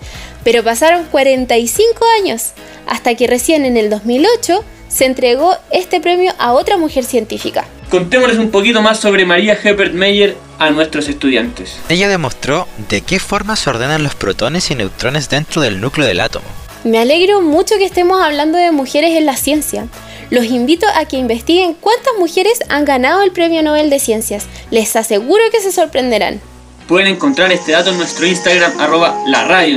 pero 0.44 0.64
pasaron 0.64 1.04
45 1.06 2.04
años 2.20 2.52
hasta 2.86 3.14
que 3.14 3.26
recién 3.26 3.64
en 3.64 3.76
el 3.76 3.90
2008 3.90 4.64
se 4.88 5.06
entregó 5.06 5.56
este 5.70 6.00
premio 6.00 6.32
a 6.38 6.52
otra 6.52 6.76
mujer 6.76 7.04
científica. 7.04 7.64
Contémosles 7.92 8.38
un 8.38 8.50
poquito 8.50 8.80
más 8.80 9.00
sobre 9.00 9.26
María 9.26 9.52
Herbert 9.52 9.92
Meyer 9.92 10.34
a 10.58 10.70
nuestros 10.70 11.10
estudiantes. 11.10 11.76
Ella 11.90 12.08
demostró 12.08 12.66
de 12.88 13.02
qué 13.02 13.20
forma 13.20 13.54
se 13.54 13.68
ordenan 13.68 14.02
los 14.02 14.14
protones 14.14 14.70
y 14.70 14.74
neutrones 14.74 15.28
dentro 15.28 15.60
del 15.60 15.78
núcleo 15.78 16.06
del 16.06 16.20
átomo. 16.20 16.46
Me 16.84 16.98
alegro 16.98 17.42
mucho 17.42 17.76
que 17.76 17.84
estemos 17.84 18.22
hablando 18.22 18.56
de 18.56 18.72
mujeres 18.72 19.10
en 19.10 19.26
la 19.26 19.36
ciencia. 19.36 19.88
Los 20.30 20.46
invito 20.46 20.86
a 20.96 21.04
que 21.04 21.18
investiguen 21.18 21.74
cuántas 21.74 22.14
mujeres 22.18 22.60
han 22.70 22.86
ganado 22.86 23.20
el 23.20 23.30
Premio 23.30 23.62
Nobel 23.62 23.90
de 23.90 23.98
Ciencias. 23.98 24.46
Les 24.70 24.96
aseguro 24.96 25.44
que 25.52 25.60
se 25.60 25.70
sorprenderán. 25.70 26.40
Pueden 26.88 27.08
encontrar 27.08 27.52
este 27.52 27.72
dato 27.72 27.90
en 27.90 27.98
nuestro 27.98 28.24
Instagram 28.24 28.80
arroba 28.80 29.22
la 29.26 29.44
radio 29.44 29.76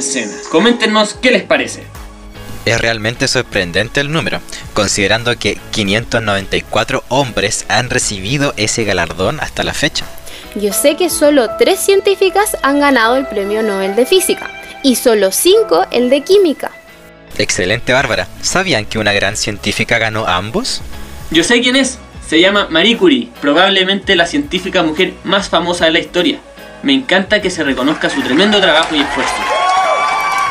Coméntenos 0.49 1.15
qué 1.15 1.31
les 1.31 1.43
parece. 1.43 1.83
Es 2.65 2.81
realmente 2.81 3.27
sorprendente 3.27 4.01
el 4.01 4.11
número, 4.11 4.41
considerando 4.73 5.37
que 5.37 5.57
594 5.71 7.03
hombres 7.09 7.65
han 7.69 7.89
recibido 7.89 8.53
ese 8.57 8.83
galardón 8.83 9.39
hasta 9.39 9.63
la 9.63 9.73
fecha. 9.73 10.05
Yo 10.55 10.73
sé 10.73 10.95
que 10.95 11.09
solo 11.09 11.49
tres 11.57 11.79
científicas 11.79 12.57
han 12.63 12.79
ganado 12.79 13.17
el 13.17 13.27
Premio 13.27 13.61
Nobel 13.61 13.95
de 13.95 14.05
Física 14.05 14.49
y 14.83 14.95
solo 14.95 15.31
cinco 15.31 15.85
el 15.91 16.09
de 16.09 16.21
Química. 16.21 16.71
Excelente 17.37 17.93
Bárbara. 17.93 18.27
¿Sabían 18.41 18.85
que 18.85 18.97
una 18.97 19.13
gran 19.13 19.35
científica 19.35 19.97
ganó 19.97 20.25
ambos? 20.27 20.81
Yo 21.31 21.43
sé 21.43 21.61
quién 21.61 21.75
es. 21.75 21.99
Se 22.27 22.39
llama 22.39 22.67
Marie 22.71 22.97
Curie, 22.97 23.29
probablemente 23.41 24.15
la 24.15 24.25
científica 24.25 24.81
mujer 24.81 25.13
más 25.23 25.49
famosa 25.49 25.85
de 25.85 25.91
la 25.91 25.99
historia 25.99 26.39
me 26.85 26.93
encanta 26.93 27.41
que 27.41 27.49
se 27.49 27.63
reconozca 27.63 28.11
su 28.11 28.21
tremendo 28.21 28.61
trabajo 28.61 28.95
y 28.95 28.99
esfuerzo. 28.99 29.54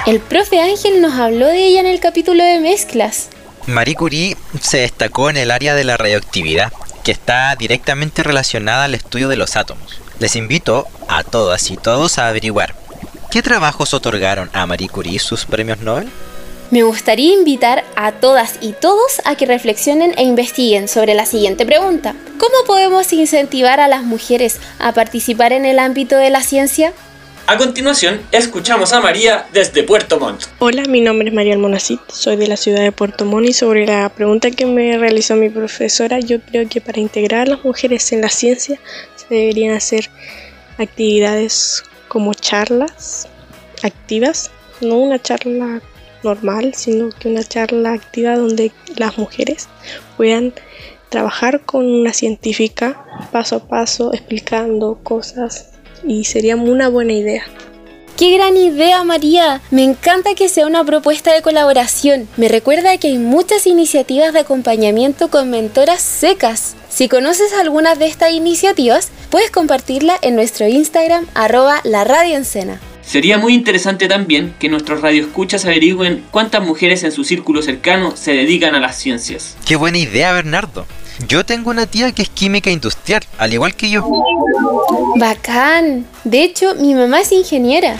El 0.06 0.20
profe 0.20 0.60
Ángel 0.60 1.00
nos 1.00 1.14
habló 1.14 1.46
de 1.46 1.64
ella 1.64 1.80
en 1.80 1.86
el 1.86 1.98
capítulo 1.98 2.44
de 2.44 2.60
mezclas. 2.60 3.30
Marie 3.66 3.94
Curie 3.94 4.36
se 4.60 4.78
destacó 4.78 5.30
en 5.30 5.38
el 5.38 5.50
área 5.50 5.74
de 5.74 5.84
la 5.84 5.96
radioactividad, 5.96 6.70
que 7.02 7.12
está 7.12 7.56
directamente 7.56 8.22
relacionada 8.22 8.84
al 8.84 8.94
estudio 8.94 9.28
de 9.28 9.36
los 9.36 9.56
átomos. 9.56 9.98
Les 10.18 10.36
invito 10.36 10.86
a 11.08 11.24
todas 11.24 11.70
y 11.70 11.78
todos 11.78 12.18
a 12.18 12.28
averiguar, 12.28 12.74
¿qué 13.30 13.40
trabajos 13.40 13.94
otorgaron 13.94 14.50
a 14.52 14.66
Marie 14.66 14.90
Curie 14.90 15.18
sus 15.18 15.46
premios 15.46 15.80
Nobel? 15.80 16.10
Me 16.70 16.82
gustaría 16.82 17.32
invitar 17.32 17.82
a 17.96 18.12
todas 18.12 18.58
y 18.60 18.72
todos 18.72 19.22
a 19.24 19.36
que 19.36 19.46
reflexionen 19.46 20.12
e 20.18 20.24
investiguen 20.24 20.86
sobre 20.86 21.14
la 21.14 21.24
siguiente 21.24 21.64
pregunta. 21.64 22.14
¿Cómo 22.38 22.66
podemos 22.66 23.10
incentivar 23.14 23.80
a 23.80 23.88
las 23.88 24.02
mujeres 24.02 24.60
a 24.78 24.92
participar 24.92 25.54
en 25.54 25.64
el 25.64 25.78
ámbito 25.78 26.16
de 26.16 26.28
la 26.28 26.42
ciencia? 26.42 26.92
A 27.46 27.58
continuación, 27.58 28.22
escuchamos 28.32 28.94
a 28.94 29.02
María 29.02 29.46
desde 29.52 29.82
Puerto 29.82 30.18
Montt. 30.18 30.44
Hola, 30.60 30.84
mi 30.88 31.02
nombre 31.02 31.28
es 31.28 31.34
María 31.34 31.52
Almonacid, 31.52 31.98
soy 32.08 32.36
de 32.36 32.46
la 32.46 32.56
ciudad 32.56 32.80
de 32.80 32.90
Puerto 32.90 33.26
Montt 33.26 33.50
y 33.50 33.52
sobre 33.52 33.86
la 33.86 34.08
pregunta 34.08 34.50
que 34.50 34.64
me 34.64 34.96
realizó 34.96 35.36
mi 35.36 35.50
profesora, 35.50 36.20
yo 36.20 36.40
creo 36.40 36.66
que 36.66 36.80
para 36.80 37.00
integrar 37.00 37.42
a 37.42 37.50
las 37.50 37.62
mujeres 37.62 38.10
en 38.12 38.22
la 38.22 38.30
ciencia 38.30 38.80
se 39.16 39.26
deberían 39.28 39.76
hacer 39.76 40.08
actividades 40.78 41.84
como 42.08 42.32
charlas 42.32 43.28
activas, 43.82 44.50
no 44.80 44.96
una 44.96 45.20
charla 45.20 45.82
normal, 46.22 46.72
sino 46.74 47.10
que 47.10 47.28
una 47.28 47.44
charla 47.44 47.92
activa 47.92 48.36
donde 48.36 48.72
las 48.96 49.18
mujeres 49.18 49.68
puedan 50.16 50.54
trabajar 51.10 51.60
con 51.60 51.84
una 51.84 52.14
científica 52.14 53.04
paso 53.32 53.56
a 53.56 53.68
paso 53.68 54.14
explicando 54.14 54.98
cosas 55.02 55.73
y 56.02 56.24
sería 56.24 56.56
una 56.56 56.88
buena 56.88 57.12
idea. 57.12 57.44
¡Qué 58.16 58.36
gran 58.36 58.56
idea, 58.56 59.02
María! 59.02 59.60
Me 59.72 59.82
encanta 59.82 60.36
que 60.36 60.48
sea 60.48 60.68
una 60.68 60.84
propuesta 60.84 61.32
de 61.34 61.42
colaboración. 61.42 62.28
Me 62.36 62.48
recuerda 62.48 62.96
que 62.96 63.08
hay 63.08 63.18
muchas 63.18 63.66
iniciativas 63.66 64.32
de 64.32 64.38
acompañamiento 64.38 65.30
con 65.30 65.50
mentoras 65.50 66.00
secas. 66.00 66.76
Si 66.88 67.08
conoces 67.08 67.52
algunas 67.52 67.98
de 67.98 68.06
estas 68.06 68.30
iniciativas, 68.30 69.10
puedes 69.30 69.50
compartirla 69.50 70.16
en 70.22 70.36
nuestro 70.36 70.68
Instagram 70.68 71.26
arroba 71.34 71.80
la 71.82 72.04
radio 72.04 72.40
Sería 73.02 73.36
muy 73.36 73.52
interesante 73.52 74.06
también 74.06 74.54
que 74.60 74.68
nuestros 74.68 75.00
radioescuchas 75.00 75.64
averigüen 75.64 76.24
cuántas 76.30 76.64
mujeres 76.64 77.02
en 77.02 77.10
su 77.10 77.24
círculo 77.24 77.62
cercano 77.62 78.16
se 78.16 78.32
dedican 78.32 78.76
a 78.76 78.80
las 78.80 78.96
ciencias. 78.96 79.56
Qué 79.66 79.74
buena 79.74 79.98
idea, 79.98 80.32
Bernardo. 80.32 80.86
Yo 81.28 81.44
tengo 81.44 81.70
una 81.70 81.86
tía 81.86 82.12
que 82.12 82.22
es 82.22 82.28
química 82.28 82.70
industrial, 82.70 83.22
al 83.38 83.52
igual 83.52 83.74
que 83.74 83.90
yo. 83.90 84.04
Bacán. 85.16 86.06
De 86.24 86.42
hecho, 86.42 86.74
mi 86.74 86.94
mamá 86.94 87.20
es 87.20 87.32
ingeniera 87.32 87.96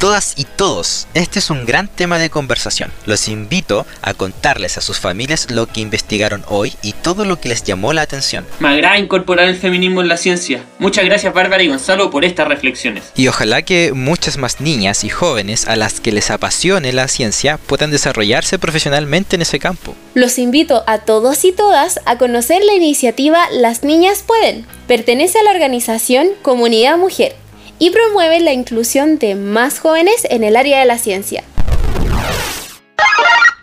todas 0.00 0.32
y 0.36 0.44
todos. 0.44 1.06
Este 1.12 1.38
es 1.38 1.50
un 1.50 1.66
gran 1.66 1.86
tema 1.86 2.18
de 2.18 2.30
conversación. 2.30 2.90
Los 3.04 3.28
invito 3.28 3.86
a 4.00 4.14
contarles 4.14 4.78
a 4.78 4.80
sus 4.80 4.98
familias 4.98 5.50
lo 5.50 5.66
que 5.66 5.82
investigaron 5.82 6.42
hoy 6.48 6.72
y 6.82 6.94
todo 6.94 7.26
lo 7.26 7.38
que 7.38 7.50
les 7.50 7.64
llamó 7.64 7.92
la 7.92 8.00
atención. 8.00 8.46
Me 8.60 8.70
agrada 8.70 8.98
incorporar 8.98 9.46
el 9.46 9.56
feminismo 9.56 10.00
en 10.00 10.08
la 10.08 10.16
ciencia. 10.16 10.64
Muchas 10.78 11.04
gracias 11.04 11.34
Bárbara 11.34 11.62
y 11.62 11.68
Gonzalo 11.68 12.10
por 12.10 12.24
estas 12.24 12.48
reflexiones. 12.48 13.12
Y 13.14 13.28
ojalá 13.28 13.60
que 13.60 13.92
muchas 13.92 14.38
más 14.38 14.62
niñas 14.62 15.04
y 15.04 15.10
jóvenes 15.10 15.68
a 15.68 15.76
las 15.76 16.00
que 16.00 16.12
les 16.12 16.30
apasione 16.30 16.94
la 16.94 17.06
ciencia 17.06 17.58
puedan 17.58 17.90
desarrollarse 17.90 18.58
profesionalmente 18.58 19.36
en 19.36 19.42
ese 19.42 19.58
campo. 19.58 19.94
Los 20.14 20.38
invito 20.38 20.82
a 20.86 21.00
todos 21.00 21.44
y 21.44 21.52
todas 21.52 22.00
a 22.06 22.16
conocer 22.16 22.64
la 22.64 22.72
iniciativa 22.72 23.44
Las 23.52 23.84
Niñas 23.84 24.24
Pueden. 24.26 24.64
Pertenece 24.88 25.38
a 25.38 25.42
la 25.42 25.50
organización 25.50 26.28
Comunidad 26.42 26.96
Mujer 26.96 27.36
y 27.80 27.90
promueve 27.90 28.38
la 28.38 28.52
inclusión 28.52 29.18
de 29.18 29.34
más 29.34 29.80
jóvenes 29.80 30.26
en 30.30 30.44
el 30.44 30.54
área 30.54 30.78
de 30.78 30.84
la 30.84 30.98
ciencia. 30.98 31.42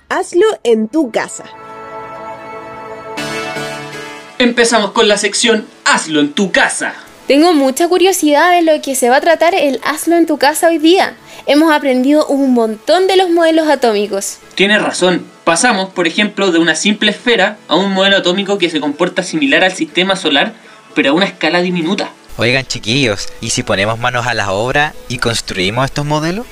Hazlo 0.09 0.47
en 0.63 0.89
tu 0.89 1.11
casa. 1.11 1.45
Empezamos 4.39 4.91
con 4.91 5.07
la 5.07 5.17
sección 5.17 5.65
Hazlo 5.85 6.19
en 6.19 6.33
tu 6.33 6.51
casa. 6.51 6.95
Tengo 7.27 7.53
mucha 7.53 7.87
curiosidad 7.87 8.53
de 8.53 8.63
lo 8.63 8.81
que 8.81 8.95
se 8.95 9.09
va 9.09 9.17
a 9.17 9.21
tratar 9.21 9.53
el 9.53 9.79
Hazlo 9.83 10.15
en 10.15 10.25
tu 10.25 10.37
casa 10.37 10.67
hoy 10.67 10.79
día. 10.79 11.13
Hemos 11.45 11.71
aprendido 11.71 12.25
un 12.25 12.53
montón 12.53 13.05
de 13.07 13.17
los 13.17 13.29
modelos 13.29 13.67
atómicos. 13.67 14.39
Tienes 14.55 14.81
razón. 14.81 15.25
Pasamos, 15.43 15.89
por 15.89 16.07
ejemplo, 16.07 16.51
de 16.51 16.59
una 16.59 16.75
simple 16.75 17.11
esfera 17.11 17.57
a 17.67 17.75
un 17.75 17.93
modelo 17.93 18.17
atómico 18.17 18.57
que 18.57 18.69
se 18.69 18.79
comporta 18.79 19.21
similar 19.21 19.63
al 19.63 19.73
sistema 19.73 20.15
solar, 20.15 20.53
pero 20.95 21.11
a 21.11 21.13
una 21.13 21.25
escala 21.25 21.61
diminuta. 21.61 22.09
Oigan 22.39 22.67
chiquillos, 22.67 23.29
¿y 23.41 23.49
si 23.49 23.63
ponemos 23.63 23.97
manos 23.97 24.27
a 24.27 24.35
la 24.35 24.51
obra 24.51 24.93
y 25.09 25.17
construimos 25.17 25.85
estos 25.85 26.05
modelos? 26.05 26.45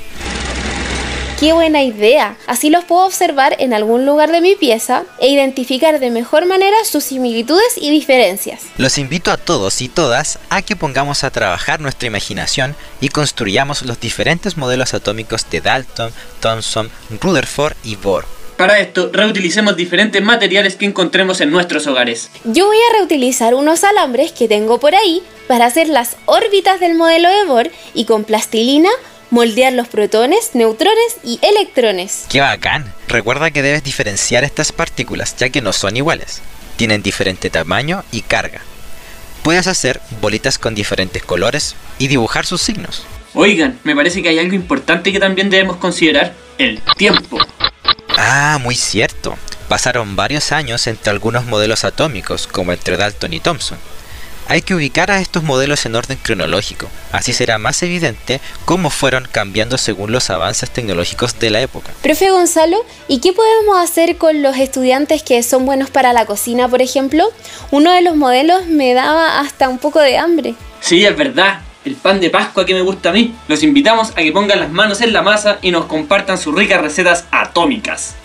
¡Qué 1.40 1.54
buena 1.54 1.84
idea! 1.84 2.38
Así 2.48 2.72
los 2.72 2.86
puedo 2.86 3.06
observar 3.06 3.56
en 3.60 3.72
algún 3.72 4.04
lugar 4.04 4.32
de 4.32 4.42
mi 4.42 4.56
pieza 4.56 5.04
e 5.20 5.28
identificar 5.28 6.00
de 6.00 6.10
mejor 6.10 6.48
manera 6.48 6.76
sus 6.90 7.04
similitudes 7.04 7.78
y 7.78 7.92
diferencias. 7.92 8.62
Los 8.78 8.98
invito 8.98 9.30
a 9.32 9.38
todos 9.38 9.82
y 9.82 9.88
todas 9.88 10.40
a 10.50 10.64
que 10.64 10.76
pongamos 10.76 11.24
a 11.24 11.30
trabajar 11.30 11.82
nuestra 11.82 12.08
imaginación 12.08 12.76
y 13.00 13.10
construyamos 13.10 13.84
los 13.84 14.00
diferentes 14.00 14.58
modelos 14.58 14.96
atómicos 14.96 15.48
de 15.52 15.62
Dalton, 15.62 16.12
Thomson, 16.40 16.90
Rutherford 17.22 17.76
y 17.84 17.96
Bohr. 17.96 18.26
Para 18.58 18.80
esto, 18.80 19.10
reutilicemos 19.12 19.76
diferentes 19.76 20.22
materiales 20.24 20.76
que 20.76 20.86
encontremos 20.86 21.42
en 21.42 21.52
nuestros 21.52 21.88
hogares. 21.88 22.30
Yo 22.46 22.68
voy 22.68 22.78
a 22.78 22.98
reutilizar 22.98 23.54
unos 23.54 23.84
alambres 23.84 24.32
que 24.32 24.48
tengo 24.48 24.80
por 24.80 24.96
ahí 24.96 25.22
para 25.48 25.66
hacer 25.66 25.90
las 25.90 26.16
órbitas 26.26 26.80
del 26.80 26.96
modelo 26.96 27.30
de 27.30 27.46
Bohr 27.46 27.72
y 27.94 28.06
con 28.06 28.24
plastilina 28.24 28.90
moldear 29.30 29.74
los 29.74 29.90
protones, 29.90 30.52
neutrones 30.54 31.18
y 31.24 31.40
electrones. 31.42 32.26
¡Qué 32.30 32.40
bacán! 32.40 32.94
Recuerda 33.10 33.52
que 33.52 33.62
debes 33.62 33.84
diferenciar 33.84 34.46
estas 34.46 34.72
partículas 34.72 35.36
ya 35.36 35.50
que 35.50 35.62
no 35.62 35.74
son 35.74 35.98
iguales. 35.98 36.42
Tienen 36.78 37.04
diferente 37.04 37.50
tamaño 37.50 38.06
y 38.12 38.22
carga. 38.22 38.62
Puedes 39.44 39.68
hacer 39.68 40.00
bolitas 40.22 40.58
con 40.58 40.76
diferentes 40.76 41.24
colores 41.24 41.76
y 42.00 42.08
dibujar 42.08 42.46
sus 42.46 42.62
signos. 42.62 43.06
Oigan, 43.34 43.80
me 43.84 43.96
parece 43.96 44.24
que 44.24 44.30
hay 44.30 44.40
algo 44.40 44.56
importante 44.56 45.12
que 45.12 45.20
también 45.20 45.50
debemos 45.50 45.76
considerar, 45.76 46.34
el 46.58 46.82
tiempo. 46.98 47.38
Ah, 48.18 48.60
muy 48.62 48.76
cierto. 48.76 49.38
Pasaron 49.68 50.16
varios 50.16 50.52
años 50.52 50.88
entre 50.88 51.12
algunos 51.12 51.46
modelos 51.46 51.84
atómicos, 51.84 52.48
como 52.48 52.72
entre 52.72 52.98
Dalton 52.98 53.34
y 53.34 53.40
Thomson. 53.40 53.78
Hay 54.48 54.62
que 54.62 54.76
ubicar 54.76 55.10
a 55.10 55.20
estos 55.20 55.42
modelos 55.42 55.88
en 55.88 55.96
orden 55.96 56.20
cronológico, 56.22 56.88
así 57.12 57.34
será 57.34 57.58
más 57.58 57.82
evidente 57.82 58.40
cómo 58.66 58.92
fueron 58.92 59.28
cambiando 59.32 59.80
según 59.80 60.12
los 60.12 60.30
avances 60.30 60.70
tecnológicos 60.70 61.40
de 61.40 61.50
la 61.50 61.62
época. 61.62 61.92
Profe 62.04 62.30
Gonzalo, 62.30 62.86
¿y 63.08 63.22
qué 63.22 63.34
podemos 63.34 63.78
hacer 63.80 64.18
con 64.18 64.44
los 64.44 64.56
estudiantes 64.58 65.24
que 65.24 65.42
son 65.42 65.66
buenos 65.66 65.90
para 65.90 66.14
la 66.14 66.28
cocina, 66.28 66.70
por 66.70 66.84
ejemplo? 66.84 67.34
Uno 67.72 67.92
de 67.92 68.04
los 68.04 68.16
modelos 68.16 68.68
me 68.68 68.94
daba 68.94 69.40
hasta 69.40 69.68
un 69.68 69.80
poco 69.80 70.00
de 70.00 70.20
hambre. 70.20 70.54
Sí, 70.80 71.04
es 71.04 71.18
verdad 71.18 71.62
el 71.86 71.96
pan 71.96 72.20
de 72.20 72.30
Pascua 72.30 72.66
que 72.66 72.74
me 72.74 72.82
gusta 72.82 73.10
a 73.10 73.14
mí. 73.14 73.34
Los 73.48 73.64
invitamos 73.64 74.12
a 74.12 74.16
que 74.16 74.32
pongan 74.32 74.60
las 74.60 74.72
manos 74.72 75.02
en 75.02 75.14
la 75.14 75.22
masa 75.22 75.60
y 75.62 75.72
nos 75.72 75.86
compartan 75.86 76.38
sus 76.38 76.54
ricas 76.54 76.82
recetas 76.82 77.26
atómicas. 77.32 78.16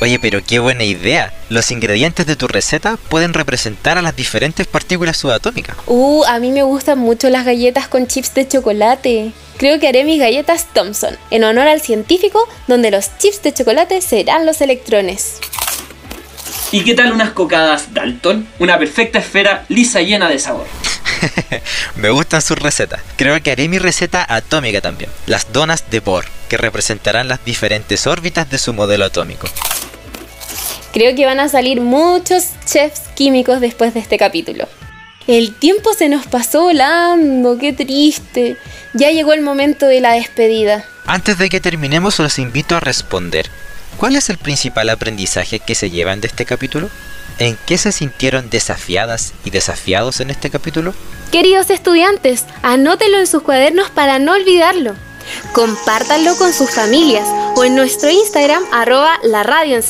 Oye, 0.00 0.18
pero 0.18 0.40
qué 0.44 0.58
buena 0.58 0.82
idea. 0.82 1.32
Los 1.48 1.70
ingredientes 1.70 2.26
de 2.26 2.34
tu 2.34 2.48
receta 2.48 2.96
pueden 3.08 3.34
representar 3.34 3.98
a 3.98 4.02
las 4.02 4.16
diferentes 4.16 4.66
partículas 4.66 5.16
subatómicas. 5.16 5.76
Uh, 5.86 6.24
a 6.24 6.40
mí 6.40 6.50
me 6.50 6.64
gustan 6.64 6.98
mucho 6.98 7.30
las 7.30 7.44
galletas 7.44 7.86
con 7.86 8.08
chips 8.08 8.34
de 8.34 8.48
chocolate. 8.48 9.30
Creo 9.58 9.78
que 9.78 9.86
haré 9.86 10.02
mis 10.02 10.18
galletas 10.18 10.66
Thompson, 10.72 11.16
en 11.30 11.44
honor 11.44 11.68
al 11.68 11.80
científico, 11.80 12.48
donde 12.66 12.90
los 12.90 13.16
chips 13.18 13.42
de 13.42 13.54
chocolate 13.54 14.00
serán 14.00 14.44
los 14.44 14.60
electrones. 14.60 15.38
¿Y 16.72 16.82
qué 16.82 16.94
tal 16.94 17.12
unas 17.12 17.30
cocadas 17.30 17.94
Dalton? 17.94 18.48
Una 18.58 18.78
perfecta 18.78 19.20
esfera 19.20 19.66
lisa 19.68 20.00
llena 20.00 20.28
de 20.28 20.40
sabor. 20.40 20.66
Me 21.96 22.10
gustan 22.10 22.42
sus 22.42 22.58
recetas. 22.58 23.00
Creo 23.16 23.40
que 23.42 23.50
haré 23.52 23.68
mi 23.68 23.78
receta 23.78 24.26
atómica 24.28 24.80
también. 24.80 25.10
Las 25.26 25.52
donas 25.52 25.90
de 25.90 26.00
Bohr, 26.00 26.24
que 26.48 26.56
representarán 26.56 27.28
las 27.28 27.44
diferentes 27.44 28.06
órbitas 28.06 28.50
de 28.50 28.58
su 28.58 28.72
modelo 28.72 29.04
atómico. 29.04 29.48
Creo 30.92 31.14
que 31.16 31.24
van 31.24 31.40
a 31.40 31.48
salir 31.48 31.80
muchos 31.80 32.48
chefs 32.66 33.02
químicos 33.14 33.60
después 33.60 33.94
de 33.94 34.00
este 34.00 34.18
capítulo. 34.18 34.68
El 35.26 35.54
tiempo 35.54 35.94
se 35.94 36.08
nos 36.08 36.26
pasó 36.26 36.62
volando, 36.62 37.56
qué 37.56 37.72
triste. 37.72 38.56
Ya 38.92 39.10
llegó 39.10 39.32
el 39.32 39.40
momento 39.40 39.86
de 39.86 40.00
la 40.00 40.12
despedida. 40.12 40.84
Antes 41.06 41.38
de 41.38 41.48
que 41.48 41.60
terminemos, 41.60 42.18
los 42.18 42.38
invito 42.38 42.76
a 42.76 42.80
responder. 42.80 43.48
¿Cuál 43.96 44.16
es 44.16 44.28
el 44.30 44.38
principal 44.38 44.90
aprendizaje 44.90 45.60
que 45.60 45.74
se 45.74 45.90
llevan 45.90 46.20
de 46.20 46.26
este 46.26 46.44
capítulo? 46.44 46.90
¿En 47.42 47.58
qué 47.66 47.76
se 47.76 47.90
sintieron 47.90 48.50
desafiadas 48.50 49.34
y 49.44 49.50
desafiados 49.50 50.20
en 50.20 50.30
este 50.30 50.48
capítulo? 50.48 50.94
Queridos 51.32 51.70
estudiantes, 51.70 52.44
anótenlo 52.62 53.18
en 53.18 53.26
sus 53.26 53.42
cuadernos 53.42 53.90
para 53.90 54.20
no 54.20 54.34
olvidarlo. 54.34 54.94
Compártanlo 55.52 56.36
con 56.36 56.52
sus 56.52 56.70
familias 56.70 57.26
o 57.56 57.64
en 57.64 57.74
nuestro 57.74 58.10
Instagram 58.10 58.62
arroba 58.70 59.18
la 59.24 59.42
radio 59.42 59.80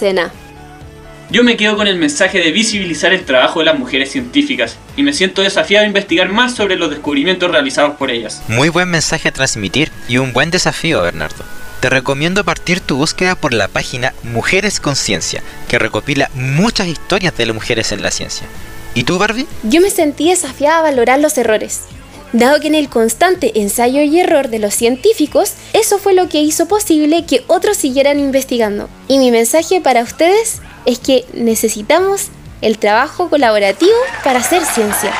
Yo 1.29 1.45
me 1.45 1.59
quedo 1.59 1.77
con 1.77 1.89
el 1.89 1.99
mensaje 1.99 2.39
de 2.39 2.53
visibilizar 2.53 3.13
el 3.13 3.27
trabajo 3.27 3.59
de 3.59 3.67
las 3.67 3.79
mujeres 3.79 4.11
científicas 4.11 4.79
y 4.97 5.03
me 5.03 5.13
siento 5.13 5.43
desafiado 5.43 5.85
a 5.85 5.89
investigar 5.89 6.31
más 6.31 6.55
sobre 6.55 6.77
los 6.77 6.89
descubrimientos 6.89 7.51
realizados 7.51 7.97
por 7.99 8.11
ellas. 8.11 8.41
Muy 8.49 8.71
buen 8.71 8.89
mensaje 8.89 9.29
a 9.29 9.33
transmitir 9.33 9.93
y 10.09 10.17
un 10.17 10.33
buen 10.33 10.51
desafío, 10.51 11.03
Bernardo. 11.03 11.45
Te 11.83 11.91
recomiendo 11.91 12.45
partir 12.45 12.79
tu 12.79 12.97
búsqueda 12.97 13.35
por 13.35 13.53
la 13.53 13.67
página 13.67 14.15
Mujeres 14.23 14.79
con 14.79 14.95
Ciencia, 14.95 15.43
que 15.67 15.81
recopila 15.81 16.31
muchas 16.33 16.87
historias 16.87 17.37
de 17.37 17.45
las 17.45 17.57
mujeres 17.57 17.91
en 17.91 18.03
la 18.03 18.13
ciencia. 18.13 18.47
¿Y 18.95 19.03
tú, 19.03 19.19
Barbie? 19.19 19.49
Yo 19.65 19.81
me 19.81 19.91
sentí 19.91 20.31
desafiada 20.31 20.79
a 20.79 20.83
valorar 20.83 21.19
los 21.19 21.37
errores. 21.39 21.81
Dado 22.33 22.61
que 22.61 22.69
en 22.69 22.77
el 22.77 22.89
constante 22.89 23.61
ensayo 23.61 24.01
y 24.01 24.21
error 24.21 24.47
de 24.47 24.61
los 24.61 24.75
científicos, 24.75 25.55
eso 25.73 25.99
fue 25.99 26.15
lo 26.15 26.29
que 26.29 26.41
hizo 26.41 26.69
posible 26.69 27.27
que 27.27 27.43
otros 27.49 27.79
siguieran 27.79 28.21
investigando. 28.21 28.89
Y 29.09 29.19
mi 29.19 29.33
mensaje 29.33 29.81
para 29.81 30.05
ustedes 30.05 30.61
es 30.87 31.01
que 31.01 31.25
necesitamos 31.35 32.29
el 32.61 32.79
trabajo 32.79 33.29
colaborativo 33.29 33.99
para 34.23 34.39
hacer 34.39 34.65
ciencia. 34.65 35.13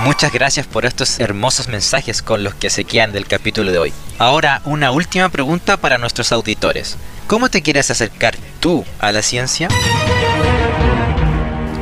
Muchas 0.00 0.30
gracias 0.30 0.66
por 0.66 0.84
estos 0.84 1.20
hermosos 1.20 1.68
mensajes 1.68 2.20
con 2.20 2.44
los 2.44 2.54
que 2.54 2.68
se 2.68 2.84
quedan 2.84 3.12
del 3.12 3.26
capítulo 3.26 3.72
de 3.72 3.78
hoy. 3.78 3.92
Ahora, 4.18 4.60
una 4.64 4.90
última 4.90 5.30
pregunta 5.30 5.78
para 5.78 5.96
nuestros 5.96 6.32
auditores. 6.32 6.96
¿Cómo 7.26 7.48
te 7.48 7.62
quieres 7.62 7.90
acercar 7.90 8.36
tú 8.60 8.84
a 8.98 9.10
la 9.10 9.22
ciencia? 9.22 9.68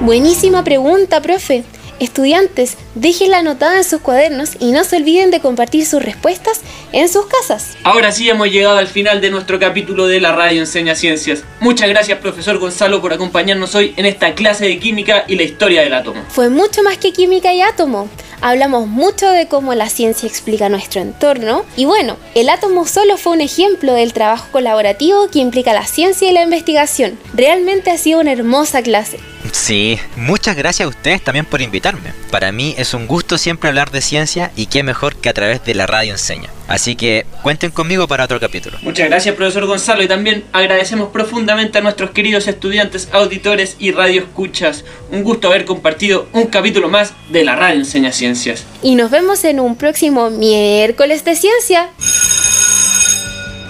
Buenísima 0.00 0.62
pregunta, 0.62 1.20
profe. 1.20 1.64
Estudiantes, 2.04 2.76
dejen 2.94 3.30
la 3.30 3.38
anotada 3.38 3.78
en 3.78 3.84
sus 3.84 4.02
cuadernos 4.02 4.50
y 4.60 4.72
no 4.72 4.84
se 4.84 4.96
olviden 4.96 5.30
de 5.30 5.40
compartir 5.40 5.86
sus 5.86 6.02
respuestas 6.02 6.60
en 6.92 7.08
sus 7.08 7.24
casas. 7.26 7.78
Ahora 7.82 8.12
sí 8.12 8.28
hemos 8.28 8.50
llegado 8.50 8.76
al 8.76 8.88
final 8.88 9.22
de 9.22 9.30
nuestro 9.30 9.58
capítulo 9.58 10.06
de 10.06 10.20
la 10.20 10.32
radio 10.32 10.60
Enseña 10.60 10.96
Ciencias. 10.96 11.44
Muchas 11.60 11.88
gracias 11.88 12.18
profesor 12.18 12.58
Gonzalo 12.58 13.00
por 13.00 13.14
acompañarnos 13.14 13.74
hoy 13.74 13.94
en 13.96 14.04
esta 14.04 14.34
clase 14.34 14.66
de 14.66 14.78
química 14.78 15.24
y 15.28 15.36
la 15.36 15.44
historia 15.44 15.80
del 15.80 15.94
átomo. 15.94 16.22
Fue 16.28 16.50
mucho 16.50 16.82
más 16.82 16.98
que 16.98 17.14
química 17.14 17.54
y 17.54 17.62
átomo. 17.62 18.10
Hablamos 18.42 18.86
mucho 18.86 19.30
de 19.30 19.48
cómo 19.48 19.72
la 19.72 19.88
ciencia 19.88 20.28
explica 20.28 20.68
nuestro 20.68 21.00
entorno 21.00 21.64
y 21.74 21.86
bueno, 21.86 22.18
el 22.34 22.50
átomo 22.50 22.86
solo 22.86 23.16
fue 23.16 23.32
un 23.32 23.40
ejemplo 23.40 23.94
del 23.94 24.12
trabajo 24.12 24.48
colaborativo 24.52 25.30
que 25.30 25.38
implica 25.38 25.72
la 25.72 25.86
ciencia 25.86 26.28
y 26.28 26.34
la 26.34 26.42
investigación. 26.42 27.18
Realmente 27.32 27.90
ha 27.90 27.96
sido 27.96 28.20
una 28.20 28.32
hermosa 28.32 28.82
clase. 28.82 29.18
Sí, 29.54 30.00
muchas 30.16 30.56
gracias 30.56 30.84
a 30.84 30.88
ustedes 30.88 31.22
también 31.22 31.44
por 31.46 31.62
invitarme. 31.62 32.12
Para 32.32 32.50
mí 32.50 32.74
es 32.76 32.92
un 32.92 33.06
gusto 33.06 33.38
siempre 33.38 33.68
hablar 33.68 33.92
de 33.92 34.00
ciencia 34.00 34.50
y 34.56 34.66
qué 34.66 34.82
mejor 34.82 35.14
que 35.14 35.28
a 35.28 35.32
través 35.32 35.64
de 35.64 35.76
la 35.76 35.86
radio 35.86 36.10
enseña. 36.10 36.50
Así 36.66 36.96
que 36.96 37.24
cuenten 37.40 37.70
conmigo 37.70 38.08
para 38.08 38.24
otro 38.24 38.40
capítulo. 38.40 38.78
Muchas 38.82 39.08
gracias 39.08 39.36
profesor 39.36 39.66
Gonzalo 39.66 40.02
y 40.02 40.08
también 40.08 40.42
agradecemos 40.52 41.10
profundamente 41.10 41.78
a 41.78 41.82
nuestros 41.82 42.10
queridos 42.10 42.48
estudiantes, 42.48 43.08
auditores 43.12 43.76
y 43.78 43.92
radioescuchas. 43.92 44.84
Un 45.12 45.22
gusto 45.22 45.46
haber 45.46 45.64
compartido 45.64 46.26
un 46.32 46.46
capítulo 46.46 46.88
más 46.88 47.12
de 47.30 47.44
la 47.44 47.54
radio 47.54 47.78
enseña 47.78 48.10
ciencias. 48.10 48.64
Y 48.82 48.96
nos 48.96 49.12
vemos 49.12 49.44
en 49.44 49.60
un 49.60 49.76
próximo 49.76 50.30
miércoles 50.30 51.24
de 51.24 51.36
ciencia. 51.36 51.90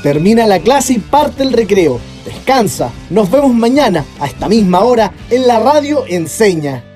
Termina 0.03 0.47
la 0.47 0.61
clase 0.61 0.95
y 0.95 0.99
parte 0.99 1.43
el 1.43 1.53
recreo. 1.53 2.14
Descansa. 2.45 2.93
Nos 3.09 3.31
vemos 3.31 3.55
mañana 3.55 4.05
a 4.21 4.27
esta 4.27 4.51
misma 4.51 4.81
hora 4.81 5.11
en 5.31 5.47
la 5.47 5.61
radio 5.61 6.05
Enseña. 6.07 6.94